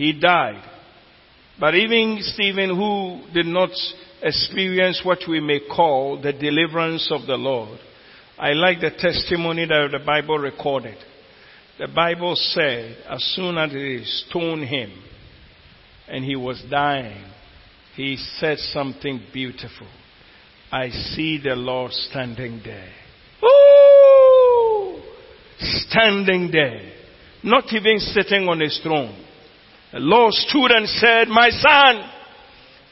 He 0.00 0.18
died. 0.18 0.62
But 1.60 1.74
even 1.74 2.20
Stephen, 2.22 2.74
who 2.74 3.20
did 3.34 3.44
not 3.44 3.68
experience 4.22 5.02
what 5.04 5.18
we 5.28 5.40
may 5.40 5.60
call 5.60 6.18
the 6.22 6.32
deliverance 6.32 7.10
of 7.12 7.26
the 7.26 7.36
Lord, 7.36 7.78
I 8.38 8.52
like 8.52 8.80
the 8.80 8.92
testimony 8.96 9.66
that 9.66 9.88
the 9.92 9.98
Bible 9.98 10.38
recorded. 10.38 10.96
The 11.78 11.88
Bible 11.88 12.34
said, 12.34 12.96
as 13.10 13.22
soon 13.36 13.58
as 13.58 13.72
they 13.72 13.98
stoned 14.04 14.64
him 14.64 14.90
and 16.08 16.24
he 16.24 16.34
was 16.34 16.64
dying, 16.70 17.22
he 17.94 18.16
said 18.38 18.56
something 18.56 19.20
beautiful. 19.34 19.86
I 20.72 20.88
see 20.88 21.42
the 21.44 21.56
Lord 21.56 21.92
standing 21.92 22.62
there. 22.64 22.88
Ooh! 23.44 25.02
Standing 25.58 26.48
there. 26.50 26.90
Not 27.44 27.70
even 27.70 27.98
sitting 27.98 28.48
on 28.48 28.60
his 28.60 28.80
throne. 28.82 29.26
The 29.92 29.98
Lord 29.98 30.32
stood 30.34 30.70
and 30.70 30.88
said, 30.88 31.28
My 31.28 31.50
son, 31.50 32.10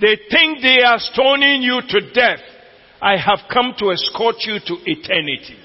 they 0.01 0.19
think 0.31 0.63
they 0.63 0.83
are 0.83 0.99
stoning 0.99 1.63
you 1.63 1.81
to 1.89 2.13
death. 2.13 2.41
I 3.01 3.17
have 3.17 3.41
come 3.53 3.75
to 3.79 3.93
escort 3.93 4.37
you 4.41 4.59
to 4.59 4.77
eternity. 4.85 5.57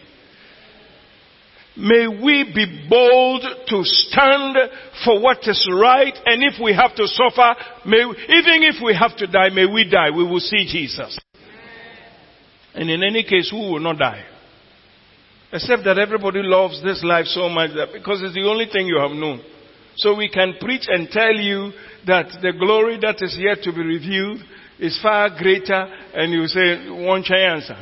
May 1.76 2.08
we 2.08 2.52
be 2.54 2.86
bold 2.88 3.42
to 3.42 3.84
stand 3.84 4.58
for 5.04 5.20
what 5.20 5.40
is 5.48 5.68
right, 5.74 6.14
and 6.26 6.44
if 6.44 6.62
we 6.62 6.72
have 6.76 6.94
to 6.96 7.08
suffer, 7.08 7.56
may, 7.84 7.98
even 7.98 8.62
if 8.62 8.76
we 8.84 8.94
have 8.94 9.18
to 9.18 9.26
die, 9.26 9.50
may 9.50 9.66
we 9.66 9.90
die. 9.90 10.12
We 10.12 10.24
will 10.24 10.40
see 10.40 10.68
Jesus. 10.72 11.18
And 12.76 12.92
in 12.92 13.02
any 13.04 13.24
case, 13.24 13.50
who 13.50 13.58
will 13.58 13.80
not 13.80 13.98
die? 13.98 14.24
Except 15.52 15.84
that 15.86 15.98
everybody 15.98 16.42
loves 16.44 16.84
this 16.84 17.04
life 17.04 17.26
so 17.26 17.50
much 17.50 17.72
that 17.76 17.90
because 17.92 18.22
it's 18.22 18.36
the 18.36 18.48
only 18.48 18.68
thing 18.72 18.86
you 18.86 19.00
have 19.00 19.12
known. 19.12 19.42
So 19.96 20.16
we 20.16 20.30
can 20.30 20.56
preach 20.60 20.86
and 20.88 21.10
tell 21.10 21.34
you 21.34 21.72
that 22.08 22.28
the 22.42 22.54
glory 22.58 22.98
that 23.02 23.22
is 23.22 23.38
yet 23.40 23.64
to 23.64 23.72
be 23.72 23.82
revealed 23.82 24.42
is 24.80 25.00
far 25.02 25.30
greater, 25.38 25.88
and 26.14 26.34
you 26.34 26.48
say, 26.48 26.90
one 26.90 27.24
answer. 27.32 27.78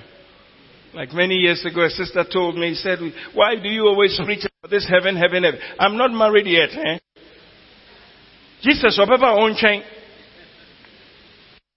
Like 0.93 1.14
many 1.14 1.36
years 1.36 1.64
ago, 1.66 1.86
a 1.86 1.89
sister 1.89 2.26
told 2.32 2.57
me, 2.57 2.70
he 2.70 2.76
said, 2.76 2.99
why 3.34 3.55
do 3.55 3.70
you 3.70 3.88
always 3.88 4.20
preach 4.26 4.45
about 4.45 4.70
this 4.70 4.88
heaven, 4.88 5.16
heaven, 5.16 5.43
heaven? 5.43 5.59
I'm 5.80 5.97
not 5.97 6.12
married 6.12 6.47
yet, 6.47 6.70
eh? 6.72 6.99
Jesus, 8.62 8.99
whatever 8.99 9.26
on 9.26 9.55
chain. 9.55 9.84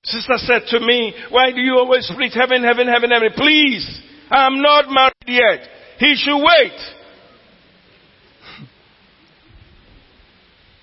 Sister 0.05 0.35
said 0.37 0.63
to 0.69 0.81
me, 0.81 1.15
why 1.31 1.53
do 1.53 1.61
you 1.61 1.77
always 1.79 2.11
preach 2.15 2.35
heaven, 2.35 2.63
heaven, 2.63 2.89
heaven, 2.89 3.11
heaven? 3.11 3.31
Please, 3.37 4.03
I'm 4.31 4.61
not 4.61 4.87
married 4.91 5.15
yet. 5.27 5.69
He 5.99 6.17
should 6.17 6.37
wait. 6.37 6.79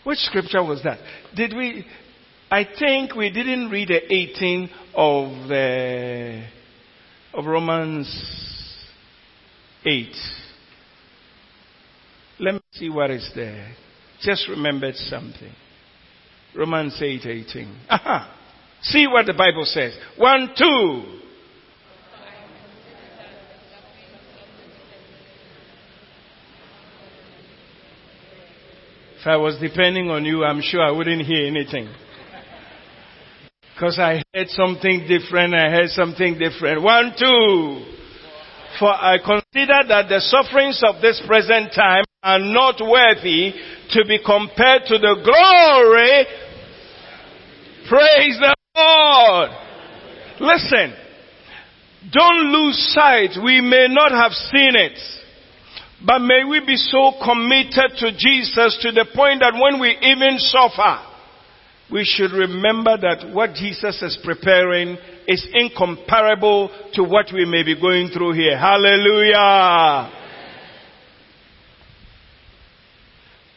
Which 0.04 0.20
scripture 0.20 0.64
was 0.64 0.82
that? 0.84 0.99
Did 1.36 1.56
we, 1.56 1.86
I 2.49 2.66
think 2.78 3.16
we 3.16 3.30
didn't 3.32 3.70
read 3.70 3.89
the 3.89 4.14
18 4.14 4.70
of 4.95 5.47
the, 5.47 6.43
of 7.34 7.45
Romans 7.45 8.08
8. 9.86 10.08
Let 12.39 12.56
me 12.56 12.62
see 12.72 12.89
what 12.89 13.12
is 13.12 13.30
there. 13.36 13.76
Just 14.22 14.47
remembered 14.49 14.95
something. 14.95 15.54
Romans 16.56 16.97
8 17.02 17.26
18. 17.26 17.76
Aha! 17.89 18.38
See 18.84 19.08
what 19.08 19.26
the 19.26 19.34
Bible 19.34 19.66
says. 19.66 19.95
One, 20.18 20.54
two. 20.58 21.21
If 29.22 29.28
I 29.28 29.38
was 29.38 29.56
depending 29.62 30.10
on 30.10 30.26
you, 30.26 30.44
I'm 30.44 30.62
sure 30.64 30.82
I 30.82 30.90
wouldn't 30.90 31.22
hear 31.22 31.46
anything. 31.46 31.94
Because 33.76 34.00
I 34.00 34.24
heard 34.34 34.50
something 34.50 35.06
different, 35.08 35.54
I 35.54 35.70
heard 35.70 35.90
something 35.90 36.40
different. 36.40 36.82
One, 36.82 37.14
two. 37.14 37.86
For 38.80 38.90
I 38.90 39.18
consider 39.20 39.86
that 39.90 40.10
the 40.10 40.22
sufferings 40.22 40.82
of 40.84 41.04
this 41.04 41.22
present 41.28 41.72
time 41.72 42.04
are 42.24 42.40
not 42.40 42.82
worthy 42.82 43.54
to 43.92 44.06
be 44.08 44.18
compared 44.26 44.86
to 44.88 44.98
the 44.98 45.14
glory. 45.22 46.26
Praise 47.88 48.40
the 48.42 48.56
Lord. 48.76 49.52
Listen, 50.40 50.96
don't 52.12 52.52
lose 52.52 52.92
sight. 52.92 53.38
We 53.44 53.62
may 53.62 53.86
not 53.88 54.12
have 54.14 54.32
seen 54.32 54.74
it. 54.74 55.21
But 56.06 56.20
may 56.20 56.43
we 56.43 56.60
be 56.66 56.78
so 56.78 57.14
committed 57.24 57.97
to 57.97 58.12
Jesus 58.18 58.78
to 58.82 58.91
the 58.91 59.06
point 59.14 59.41
that 59.41 59.54
when 59.54 59.80
we 59.80 59.95
even 60.02 60.39
suffer, 60.39 60.97
we 61.91 62.04
should 62.06 62.32
remember 62.32 62.97
that 62.97 63.34
what 63.34 63.54
Jesus 63.54 64.02
is 64.02 64.18
preparing 64.24 64.97
is 65.28 65.45
incomparable 65.54 66.72
to 66.93 67.04
what 67.04 67.28
we 67.34 67.45
may 67.45 67.64
be 67.64 67.80
going 67.80 68.10
through 68.10 68.34
here. 68.34 68.58
Hallelujah. 68.58 70.21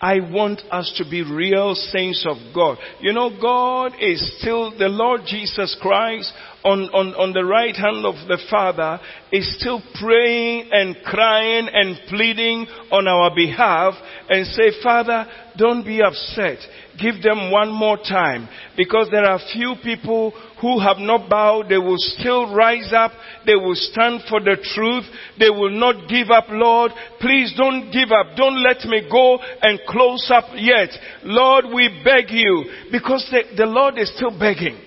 I 0.04 0.20
want 0.20 0.60
us 0.70 0.92
to 0.98 1.08
be 1.08 1.22
real 1.22 1.74
saints 1.74 2.26
of 2.28 2.36
God. 2.54 2.76
You 3.00 3.14
know, 3.14 3.30
God 3.40 3.92
is 3.98 4.38
still, 4.38 4.76
the 4.76 4.88
Lord 4.90 5.22
Jesus 5.26 5.74
Christ 5.80 6.30
on, 6.62 6.90
on, 6.92 7.14
on 7.14 7.32
the 7.32 7.42
right 7.42 7.74
hand 7.74 8.04
of 8.04 8.14
the 8.28 8.36
Father 8.50 9.00
is 9.32 9.58
still 9.58 9.82
praying 9.98 10.68
and 10.72 10.96
crying 11.06 11.70
and 11.72 11.96
pleading 12.08 12.66
on 12.92 13.08
our 13.08 13.34
behalf 13.34 13.94
and 14.28 14.46
say, 14.48 14.72
Father, 14.82 15.26
don't 15.56 15.86
be 15.86 16.02
upset. 16.02 16.58
Give 17.00 17.22
them 17.22 17.50
one 17.50 17.72
more 17.72 17.96
time 17.96 18.46
because 18.76 19.08
there 19.10 19.24
are 19.24 19.40
few 19.54 19.74
people 19.82 20.34
who 20.64 20.80
have 20.80 20.96
not 20.96 21.28
bowed. 21.28 21.68
They 21.68 21.76
will 21.76 22.00
still 22.00 22.54
rise 22.54 22.90
up. 22.96 23.12
They 23.44 23.54
will 23.54 23.76
stand 23.76 24.22
for 24.30 24.40
the 24.40 24.56
truth. 24.56 25.04
They 25.38 25.50
will 25.50 25.76
not 25.76 26.08
give 26.08 26.30
up, 26.30 26.46
Lord. 26.48 26.92
Please 27.20 27.52
don't 27.54 27.92
give 27.92 28.08
up. 28.08 28.34
Don't 28.34 28.62
let 28.62 28.80
me 28.88 29.06
go 29.12 29.38
and 29.60 29.78
close 29.86 30.24
up 30.32 30.56
yet. 30.56 30.88
Lord, 31.22 31.66
we 31.68 32.00
beg 32.02 32.30
you 32.30 32.64
because 32.90 33.28
the, 33.30 33.42
the 33.58 33.66
Lord 33.66 33.98
is 33.98 34.10
still 34.16 34.32
begging 34.32 34.80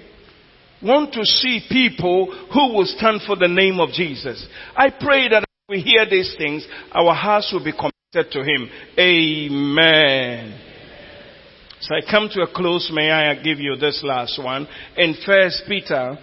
want 0.79 1.11
to 1.11 1.23
see 1.23 1.65
people 1.71 2.27
who 2.53 2.75
will 2.75 2.85
stand 2.85 3.19
for 3.25 3.35
the 3.35 3.47
name 3.47 3.79
of 3.79 3.89
Jesus. 3.89 4.45
I 4.75 4.91
pray 4.91 5.27
that 5.29 5.43
we 5.67 5.81
hear 5.81 6.05
these 6.07 6.35
things, 6.37 6.67
our 6.91 7.15
hearts 7.15 7.51
will 7.51 7.63
be 7.63 7.71
committed 7.71 8.31
to 8.31 8.43
Him. 8.43 8.69
Amen. 8.99 10.66
So 11.79 11.93
I 11.93 12.01
come 12.09 12.27
to 12.33 12.41
a 12.41 12.51
close. 12.51 12.89
May 12.91 13.11
I 13.11 13.35
give 13.35 13.59
you 13.59 13.75
this 13.75 14.01
last 14.03 14.43
one 14.43 14.67
in 14.97 15.15
First 15.23 15.63
Peter, 15.67 16.17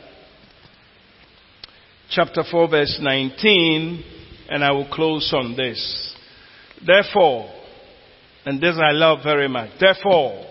chapter 2.10 2.42
four, 2.50 2.68
verse 2.68 2.98
nineteen, 3.00 4.02
and 4.48 4.64
I 4.64 4.72
will 4.72 4.88
close 4.88 5.32
on 5.32 5.54
this. 5.56 6.16
Therefore, 6.84 7.48
and 8.44 8.60
this 8.60 8.76
I 8.76 8.90
love 8.90 9.20
very 9.22 9.48
much. 9.48 9.70
Therefore, 9.78 10.44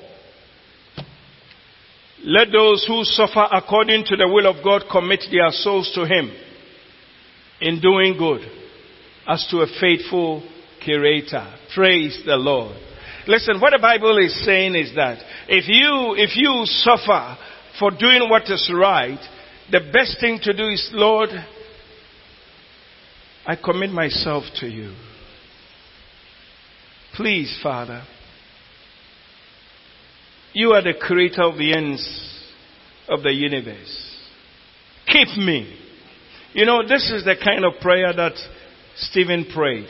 let 2.23 2.47
those 2.53 2.85
who 2.87 3.03
suffer 3.03 3.45
according 3.51 4.05
to 4.05 4.15
the 4.15 4.27
will 4.27 4.47
of 4.47 4.63
God 4.63 4.83
commit 4.89 5.25
their 5.29 5.51
souls 5.51 5.91
to 5.95 6.05
Him 6.05 6.31
in 7.59 7.81
doing 7.81 8.15
good 8.17 8.41
as 9.27 9.45
to 9.51 9.57
a 9.57 9.67
faithful 9.81 10.49
Creator. 10.81 11.55
Praise 11.75 12.23
the 12.25 12.37
Lord. 12.37 12.77
Listen, 13.27 13.59
what 13.59 13.71
the 13.71 13.79
Bible 13.79 14.17
is 14.17 14.45
saying 14.45 14.75
is 14.75 14.93
that 14.95 15.19
if 15.47 15.65
you, 15.67 16.15
if 16.17 16.35
you 16.35 16.65
suffer 16.65 17.37
for 17.79 17.91
doing 17.91 18.29
what 18.29 18.43
is 18.43 18.71
right, 18.73 19.19
the 19.71 19.79
best 19.91 20.19
thing 20.19 20.39
to 20.43 20.53
do 20.53 20.67
is, 20.67 20.89
Lord, 20.91 21.29
I 23.45 23.55
commit 23.55 23.91
myself 23.91 24.43
to 24.59 24.67
you. 24.67 24.93
Please, 27.15 27.57
Father, 27.61 28.03
you 30.53 30.71
are 30.71 30.81
the 30.81 30.93
creator 30.99 31.43
of 31.43 31.57
the 31.57 31.73
ends 31.73 32.51
of 33.07 33.23
the 33.23 33.31
universe. 33.31 34.17
Keep 35.07 35.37
me. 35.37 35.79
You 36.53 36.65
know, 36.65 36.87
this 36.87 37.11
is 37.11 37.23
the 37.23 37.35
kind 37.43 37.65
of 37.65 37.81
prayer 37.81 38.13
that 38.13 38.33
Stephen 38.95 39.45
prayed. 39.53 39.87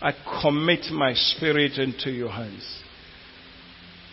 I 0.00 0.12
commit 0.40 0.86
my 0.92 1.12
spirit 1.14 1.72
into 1.78 2.10
your 2.10 2.30
hands. 2.30 2.82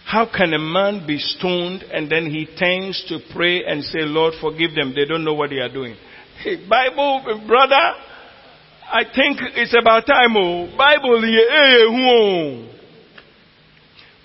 How 0.06 0.28
can 0.32 0.54
a 0.54 0.60
man 0.60 1.06
be 1.06 1.18
stoned 1.18 1.84
and 1.84 2.12
then 2.12 2.26
he 2.30 2.46
turns 2.46 3.04
to 3.10 3.20
pray 3.34 3.64
and 3.66 3.84
say, 3.84 4.02
Lord, 4.02 4.34
forgive 4.40 4.76
them. 4.76 4.94
They 4.96 5.06
don't 5.06 5.24
know 5.24 5.34
what 5.34 5.50
they 5.50 5.58
are 5.58 5.72
doing. 5.72 5.96
Hey, 6.44 6.68
Bible, 6.68 7.44
brother, 7.48 7.76
I 7.76 9.04
think 9.04 9.40
it's 9.56 9.76
about 9.80 10.06
time. 10.06 10.36
Oh, 10.38 10.76
Bible, 10.78 11.26
yeah, 11.26 11.42
eh, 11.50 11.78
eh, 11.78 11.88
oh. 11.90 12.70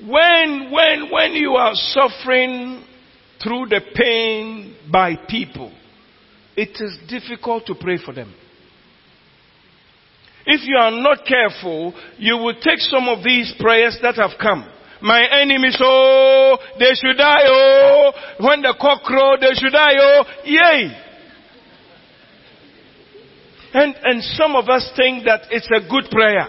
when, 0.06 0.70
when, 0.70 1.10
when 1.10 1.32
you 1.32 1.52
are 1.52 1.74
suffering 1.74 2.84
through 3.42 3.66
the 3.66 3.80
pain 3.94 4.76
by 4.90 5.16
people, 5.28 5.72
it 6.56 6.78
is 6.80 6.98
difficult 7.08 7.64
to 7.66 7.74
pray 7.74 7.98
for 8.02 8.12
them. 8.12 8.34
If 10.52 10.66
you 10.66 10.76
are 10.76 10.90
not 10.90 11.24
careful, 11.24 11.94
you 12.18 12.36
will 12.36 12.54
take 12.54 12.80
some 12.80 13.08
of 13.08 13.22
these 13.22 13.54
prayers 13.60 13.96
that 14.02 14.16
have 14.16 14.32
come. 14.40 14.68
My 15.00 15.24
enemies, 15.40 15.78
oh, 15.80 16.58
they 16.76 16.90
should 16.94 17.16
die, 17.16 17.42
oh, 17.46 18.12
when 18.40 18.60
the 18.60 18.74
cock 18.80 19.04
crow, 19.04 19.36
they 19.40 19.54
should 19.54 19.70
die, 19.70 19.92
oh, 19.96 20.24
yay. 20.44 20.90
And, 23.74 23.94
and 24.02 24.22
some 24.24 24.56
of 24.56 24.68
us 24.68 24.90
think 24.96 25.24
that 25.24 25.42
it's 25.52 25.68
a 25.70 25.88
good 25.88 26.10
prayer. 26.10 26.48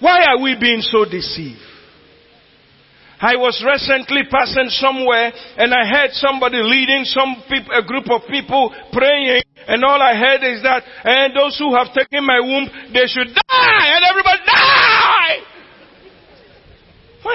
Why 0.00 0.22
are 0.24 0.42
we 0.42 0.54
being 0.60 0.82
so 0.82 1.06
deceived? 1.06 1.60
I 3.20 3.36
was 3.36 3.62
recently 3.64 4.22
passing 4.30 4.68
somewhere 4.70 5.32
and 5.58 5.74
I 5.74 5.84
heard 5.86 6.12
somebody 6.12 6.56
leading 6.62 7.04
some 7.04 7.42
a 7.72 7.82
group 7.84 8.10
of 8.10 8.22
people 8.28 8.74
praying 8.92 9.42
and 9.68 9.84
all 9.84 10.00
I 10.00 10.14
heard 10.16 10.42
is 10.42 10.62
that, 10.62 10.82
and 11.04 11.36
those 11.36 11.58
who 11.58 11.74
have 11.76 11.92
taken 11.92 12.24
my 12.24 12.40
womb, 12.40 12.66
they 12.92 13.06
should 13.06 13.28
die 13.28 13.86
and 13.94 14.04
everybody 14.08 14.38
die! 14.46 15.00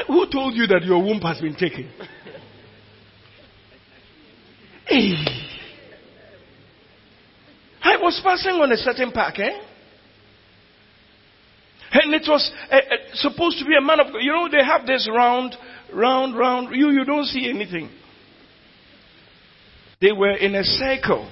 Who 0.08 0.26
told 0.32 0.56
you 0.56 0.66
that 0.68 0.84
your 0.84 1.04
womb 1.04 1.22
has 1.22 1.40
been 1.40 1.56
taken? 1.56 1.92
I 7.84 7.98
was 7.98 8.20
passing 8.24 8.54
on 8.54 8.72
a 8.72 8.78
certain 8.78 9.12
park, 9.12 9.40
eh? 9.40 9.60
And 11.92 12.14
it 12.14 12.26
was 12.28 12.52
uh, 12.70 12.78
supposed 13.14 13.60
to 13.60 13.66
be 13.66 13.76
a 13.78 13.82
man 13.82 14.00
of 14.00 14.08
God. 14.08 14.20
You 14.20 14.34
know, 14.34 14.50
they 14.50 14.64
have 14.64 14.86
this 14.86 15.08
round, 15.10 15.56
round, 15.94 16.38
round. 16.38 16.76
You, 16.76 16.90
you 16.90 17.06
don't 17.06 17.26
see 17.26 17.50
anything. 17.50 17.90
They 20.02 20.12
were 20.12 20.36
in 20.36 20.56
a 20.56 20.64
circle. 20.64 21.30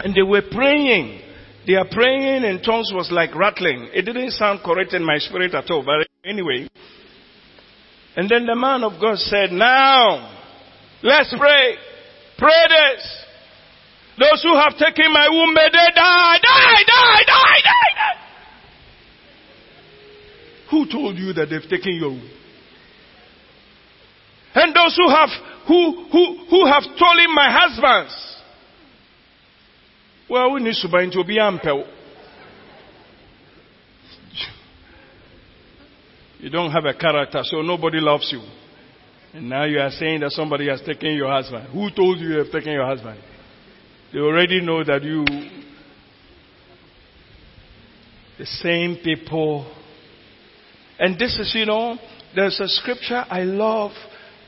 And 0.00 0.14
they 0.14 0.22
were 0.22 0.42
praying. 0.50 1.20
Their 1.66 1.84
praying 1.90 2.44
and 2.44 2.62
tongues 2.64 2.92
was 2.94 3.10
like 3.12 3.34
rattling. 3.34 3.90
It 3.92 4.02
didn't 4.02 4.30
sound 4.32 4.60
correct 4.64 4.94
in 4.94 5.04
my 5.04 5.18
spirit 5.18 5.54
at 5.54 5.70
all. 5.70 5.84
But 5.84 6.06
anyway. 6.24 6.68
And 8.16 8.28
then 8.28 8.46
the 8.46 8.56
man 8.56 8.84
of 8.84 9.00
God 9.00 9.18
said, 9.18 9.52
Now, 9.52 10.34
let's 11.02 11.34
pray. 11.38 11.76
Pray 12.38 12.62
this. 12.68 13.24
Those 14.18 14.42
who 14.42 14.54
have 14.54 14.74
taken 14.78 15.12
my 15.12 15.28
womb, 15.28 15.54
may 15.54 15.68
they 15.70 15.90
die, 15.94 16.38
die, 16.42 16.82
die, 16.86 17.22
die. 17.26 17.67
Who 20.70 20.86
told 20.90 21.16
you 21.16 21.32
that 21.32 21.46
they've 21.50 21.68
taken 21.68 21.94
your? 21.94 22.20
And 24.54 24.74
those 24.74 24.96
who 24.96 25.08
have 25.08 25.30
who 25.66 26.08
who 26.10 26.46
who 26.50 26.66
have 26.66 26.82
stolen 26.82 27.34
my 27.34 27.50
husbands. 27.50 28.36
Well, 30.28 30.52
we 30.52 30.60
need 30.62 30.74
to 30.82 30.88
buy 30.88 31.04
into 31.04 31.24
be 31.24 31.38
ample. 31.38 31.86
You 36.38 36.50
don't 36.50 36.70
have 36.70 36.84
a 36.84 36.94
character, 36.94 37.40
so 37.44 37.62
nobody 37.62 37.98
loves 37.98 38.30
you. 38.30 38.40
And 39.34 39.48
now 39.48 39.64
you 39.64 39.78
are 39.78 39.90
saying 39.90 40.20
that 40.20 40.30
somebody 40.32 40.68
has 40.68 40.80
taken 40.82 41.12
your 41.12 41.30
husband. 41.30 41.68
Who 41.72 41.90
told 41.90 42.20
you 42.20 42.28
you 42.28 42.38
have 42.38 42.52
taken 42.52 42.72
your 42.72 42.86
husband? 42.86 43.20
They 44.12 44.20
already 44.20 44.60
know 44.60 44.84
that 44.84 45.02
you. 45.02 45.24
The 48.38 48.46
same 48.46 48.98
people 49.02 49.66
and 50.98 51.18
this 51.18 51.38
is, 51.38 51.52
you 51.54 51.66
know, 51.66 51.96
there's 52.34 52.58
a 52.60 52.68
scripture 52.68 53.24
I 53.28 53.42
love. 53.42 53.92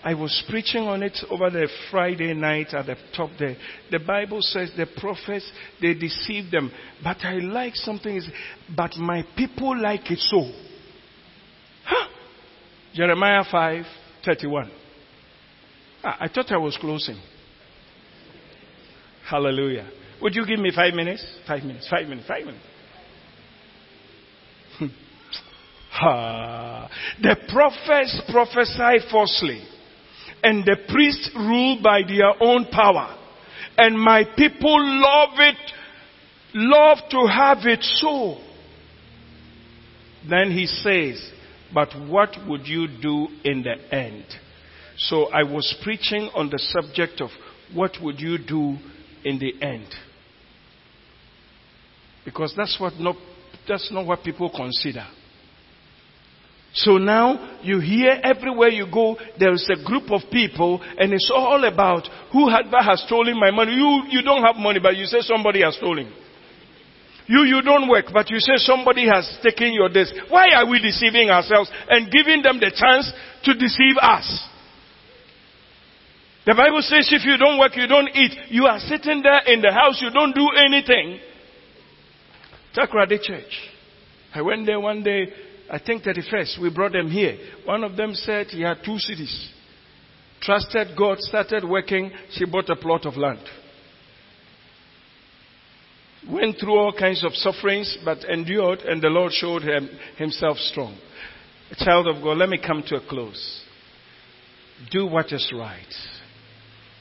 I 0.03 0.15
was 0.15 0.43
preaching 0.49 0.85
on 0.85 1.03
it 1.03 1.19
over 1.31 1.51
the 1.51 1.69
Friday 1.91 2.33
night 2.33 2.73
at 2.73 2.87
the 2.87 2.97
top 3.15 3.31
there. 3.39 3.57
The 3.91 3.99
Bible 3.99 4.39
says 4.41 4.71
the 4.77 4.87
prophets, 4.99 5.51
they 5.81 5.93
deceive 5.93 6.51
them. 6.51 6.73
But 7.05 7.19
I 7.23 7.35
like 7.35 7.77
something 7.77 8.17
is, 8.17 8.27
but 8.75 8.97
my 8.97 9.25
people 9.37 9.79
like 9.79 10.11
it 10.11 10.19
so. 10.21 10.51
Huh? 11.85 12.09
Jeremiah 12.95 13.45
5, 13.51 13.85
31. 14.25 14.71
Ah, 16.03 16.17
I 16.21 16.29
thought 16.29 16.51
I 16.51 16.57
was 16.57 16.79
closing. 16.81 17.21
Hallelujah. 19.29 19.89
Would 20.23 20.35
you 20.35 20.47
give 20.47 20.59
me 20.59 20.73
five 20.75 20.95
minutes? 20.95 21.25
Five 21.47 21.63
minutes, 21.63 21.89
five 21.89 22.09
minutes, 22.09 22.27
five 22.27 22.45
minutes. 22.45 22.65
The 26.01 27.37
prophets 27.49 28.23
prophesy 28.31 29.07
falsely, 29.11 29.63
and 30.43 30.65
the 30.65 30.77
priests 30.89 31.31
rule 31.37 31.81
by 31.83 32.03
their 32.07 32.43
own 32.43 32.67
power. 32.67 33.17
And 33.77 33.99
my 33.99 34.25
people 34.37 34.77
love 34.79 35.39
it, 35.39 35.57
love 36.55 36.99
to 37.11 37.27
have 37.27 37.67
it 37.67 37.83
so. 37.83 38.39
Then 40.29 40.51
he 40.51 40.67
says, 40.67 41.31
but 41.73 41.89
what 42.09 42.31
would 42.47 42.67
you 42.67 42.89
do 43.01 43.29
in 43.45 43.63
the 43.63 43.95
end? 43.95 44.25
So 44.97 45.27
I 45.27 45.45
was 45.45 45.75
preaching 45.83 46.31
on 46.35 46.51
the 46.51 46.59
subject 46.59 47.21
of 47.21 47.31
what 47.73 47.93
would 48.03 48.21
you 48.21 48.37
do 48.37 48.77
in 49.25 49.39
the 49.39 49.55
end? 49.63 49.87
Because 52.25 52.53
that's 52.57 52.79
what 52.79 52.95
not, 52.95 53.17
that's 53.67 53.91
not 53.93 54.07
what 54.07 54.23
people 54.23 54.51
consider. 54.55 55.07
So 56.73 56.99
now 56.99 57.59
you 57.63 57.81
hear 57.81 58.21
everywhere 58.23 58.69
you 58.69 58.87
go, 58.93 59.17
there 59.39 59.53
is 59.53 59.69
a 59.69 59.85
group 59.85 60.11
of 60.11 60.23
people 60.31 60.81
and 60.81 61.13
it's 61.13 61.31
all 61.35 61.65
about 61.65 62.09
who 62.33 62.49
has 62.49 63.03
stolen 63.07 63.39
my 63.39 63.51
money. 63.51 63.73
You, 63.73 64.03
you 64.09 64.23
don't 64.23 64.43
have 64.43 64.57
money, 64.57 64.79
but 64.81 64.97
you 64.97 65.07
say 65.07 65.21
somebody 65.21 65.63
has 65.63 65.77
stolen. 65.77 66.13
You, 67.27 67.43
you 67.43 67.63
don't 67.63 67.89
work, 67.89 68.07
but 68.13 68.31
you 68.31 68.39
say 68.39 68.55
somebody 68.57 69.07
has 69.07 69.39
taken 69.43 69.73
your 69.73 69.89
desk. 69.89 70.15
Why 70.29 70.51
are 70.55 70.69
we 70.69 70.81
deceiving 70.81 71.31
ourselves 71.31 71.71
and 71.89 72.11
giving 72.11 72.43
them 72.43 72.59
the 72.59 72.73
chance 72.75 73.13
to 73.45 73.55
deceive 73.55 73.97
us? 74.01 74.47
The 76.47 76.55
Bible 76.55 76.83
says 76.83 77.09
if 77.13 77.25
you 77.25 77.37
don't 77.37 77.59
work, 77.59 77.77
you 77.77 77.87
don't 77.87 78.09
eat. 78.15 78.33
You 78.49 78.67
are 78.67 78.81
sitting 78.81 79.23
there 79.23 79.43
in 79.47 79.61
the 79.61 79.73
house, 79.73 80.01
you 80.01 80.11
don't 80.11 80.35
do 80.35 80.49
anything. 80.57 81.21
Takoradi 82.77 83.21
Church. 83.23 83.71
I 84.35 84.43
went 84.43 84.67
there 84.67 84.81
one 84.81 85.03
day, 85.03 85.27
I 85.71 85.79
think 85.79 86.03
31st, 86.03 86.61
we 86.61 86.71
brought 86.71 86.93
them 86.93 87.11
here. 87.11 87.39
One 87.65 87.85
of 87.85 87.97
them 87.97 88.15
said 88.15 88.49
he 88.49 88.63
had 88.63 88.79
two 88.85 88.99
cities. 88.99 89.51
Trusted 90.43 90.97
God, 90.97 91.19
started 91.21 91.65
working, 91.65 92.11
she 92.33 92.45
bought 92.45 92.69
a 92.71 92.77
plot 92.77 93.07
of 93.07 93.17
land. 93.17 93.41
Went 96.29 96.57
through 96.59 96.77
all 96.77 96.93
kinds 96.93 97.25
of 97.25 97.33
sufferings, 97.35 97.99
but 98.05 98.25
endured, 98.25 98.81
and 98.81 99.01
the 99.01 99.09
Lord 99.09 99.33
showed 99.33 99.63
him, 99.63 99.89
himself 100.17 100.57
strong. 100.59 100.99
A 101.71 101.85
child 101.85 102.09
of 102.09 102.23
God, 102.23 102.37
let 102.37 102.49
me 102.49 102.59
come 102.65 102.83
to 102.89 102.97
a 102.97 103.09
close. 103.09 103.63
Do 104.91 105.07
what 105.07 105.33
is 105.33 105.53
right. 105.57 105.95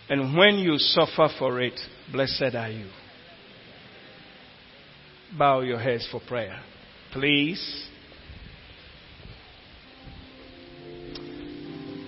And 0.09 0.38
when 0.38 0.59
you 0.59 0.78
suffer 0.78 1.30
for 1.38 1.59
it, 1.61 1.80
blessed 2.11 2.55
are 2.55 2.70
you. 2.70 2.89
Bow 5.38 5.61
your 5.61 5.80
heads 5.80 6.07
for 6.11 6.22
prayer. 6.28 6.59
Please. 7.11 7.89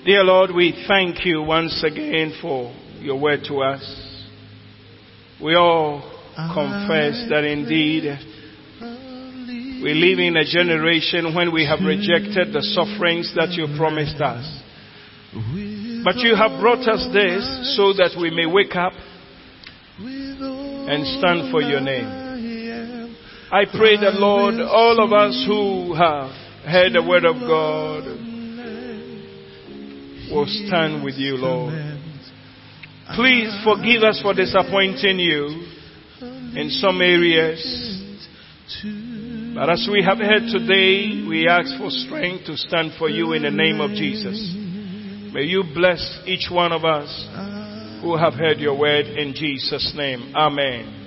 Dear 0.04 0.24
Lord, 0.24 0.50
we 0.56 0.74
thank 0.88 1.24
you 1.26 1.44
once 1.44 1.84
again 1.84 2.34
for 2.42 2.74
your 3.02 3.20
word 3.20 3.42
to 3.50 3.62
us. 3.62 3.84
We 5.40 5.54
all 5.54 6.02
confess 6.36 7.30
that 7.30 7.44
indeed 7.44 8.06
we 9.84 9.94
live 9.94 10.18
in 10.18 10.38
a 10.38 10.44
generation 10.44 11.36
when 11.36 11.54
we 11.54 11.68
have 11.68 11.86
rejected 11.86 12.52
the 12.52 12.64
sufferings 12.74 13.32
that 13.36 13.52
you 13.52 13.68
promised 13.78 14.20
us. 14.20 14.42
But 16.04 16.18
you 16.18 16.34
have 16.36 16.60
brought 16.60 16.82
us 16.90 17.06
this 17.14 17.78
so 17.78 17.94
that 17.94 18.18
we 18.20 18.32
may 18.32 18.48
wake 18.48 18.76
up 18.76 18.94
and 20.00 21.06
stand 21.22 21.52
for 21.52 21.62
your 21.62 21.80
name. 21.80 23.14
I 23.52 23.66
pray 23.66 23.98
that 23.98 24.16
Lord, 24.16 24.56
all 24.56 24.98
of 24.98 25.14
us 25.14 25.46
who 25.48 25.94
have 25.94 26.32
heard 26.66 26.94
the 26.94 27.04
word 27.08 27.26
of 27.26 27.36
God 27.42 28.21
will 30.32 30.48
stand 30.48 31.04
with 31.04 31.16
you, 31.16 31.36
Lord. 31.36 31.74
Please 33.16 33.52
forgive 33.64 34.04
us 34.04 34.22
for 34.22 34.34
disappointing 34.34 35.20
you 35.20 35.68
in 36.56 36.70
some 36.70 37.02
areas. 37.02 37.60
But 39.54 39.70
as 39.70 39.88
we 39.92 40.02
have 40.04 40.18
heard 40.18 40.48
today, 40.48 41.28
we 41.28 41.48
ask 41.48 41.78
for 41.78 41.90
strength 41.90 42.46
to 42.46 42.56
stand 42.56 42.94
for 42.98 43.10
you 43.10 43.34
in 43.34 43.44
the 43.44 43.52
name 43.52 43.82
of 43.82 43.92
Jesus. 43.92 44.56
May 45.34 45.44
you 45.44 45.64
bless 45.74 46.22
each 46.26 46.50
one 46.50 46.72
of 46.72 46.86
us 46.86 47.10
who 48.02 48.18
have 48.18 48.34
heard 48.34 48.60
your 48.60 48.78
word 48.80 49.06
in 49.06 49.34
Jesus' 49.34 49.94
name. 49.96 50.34
Amen. 50.36 51.01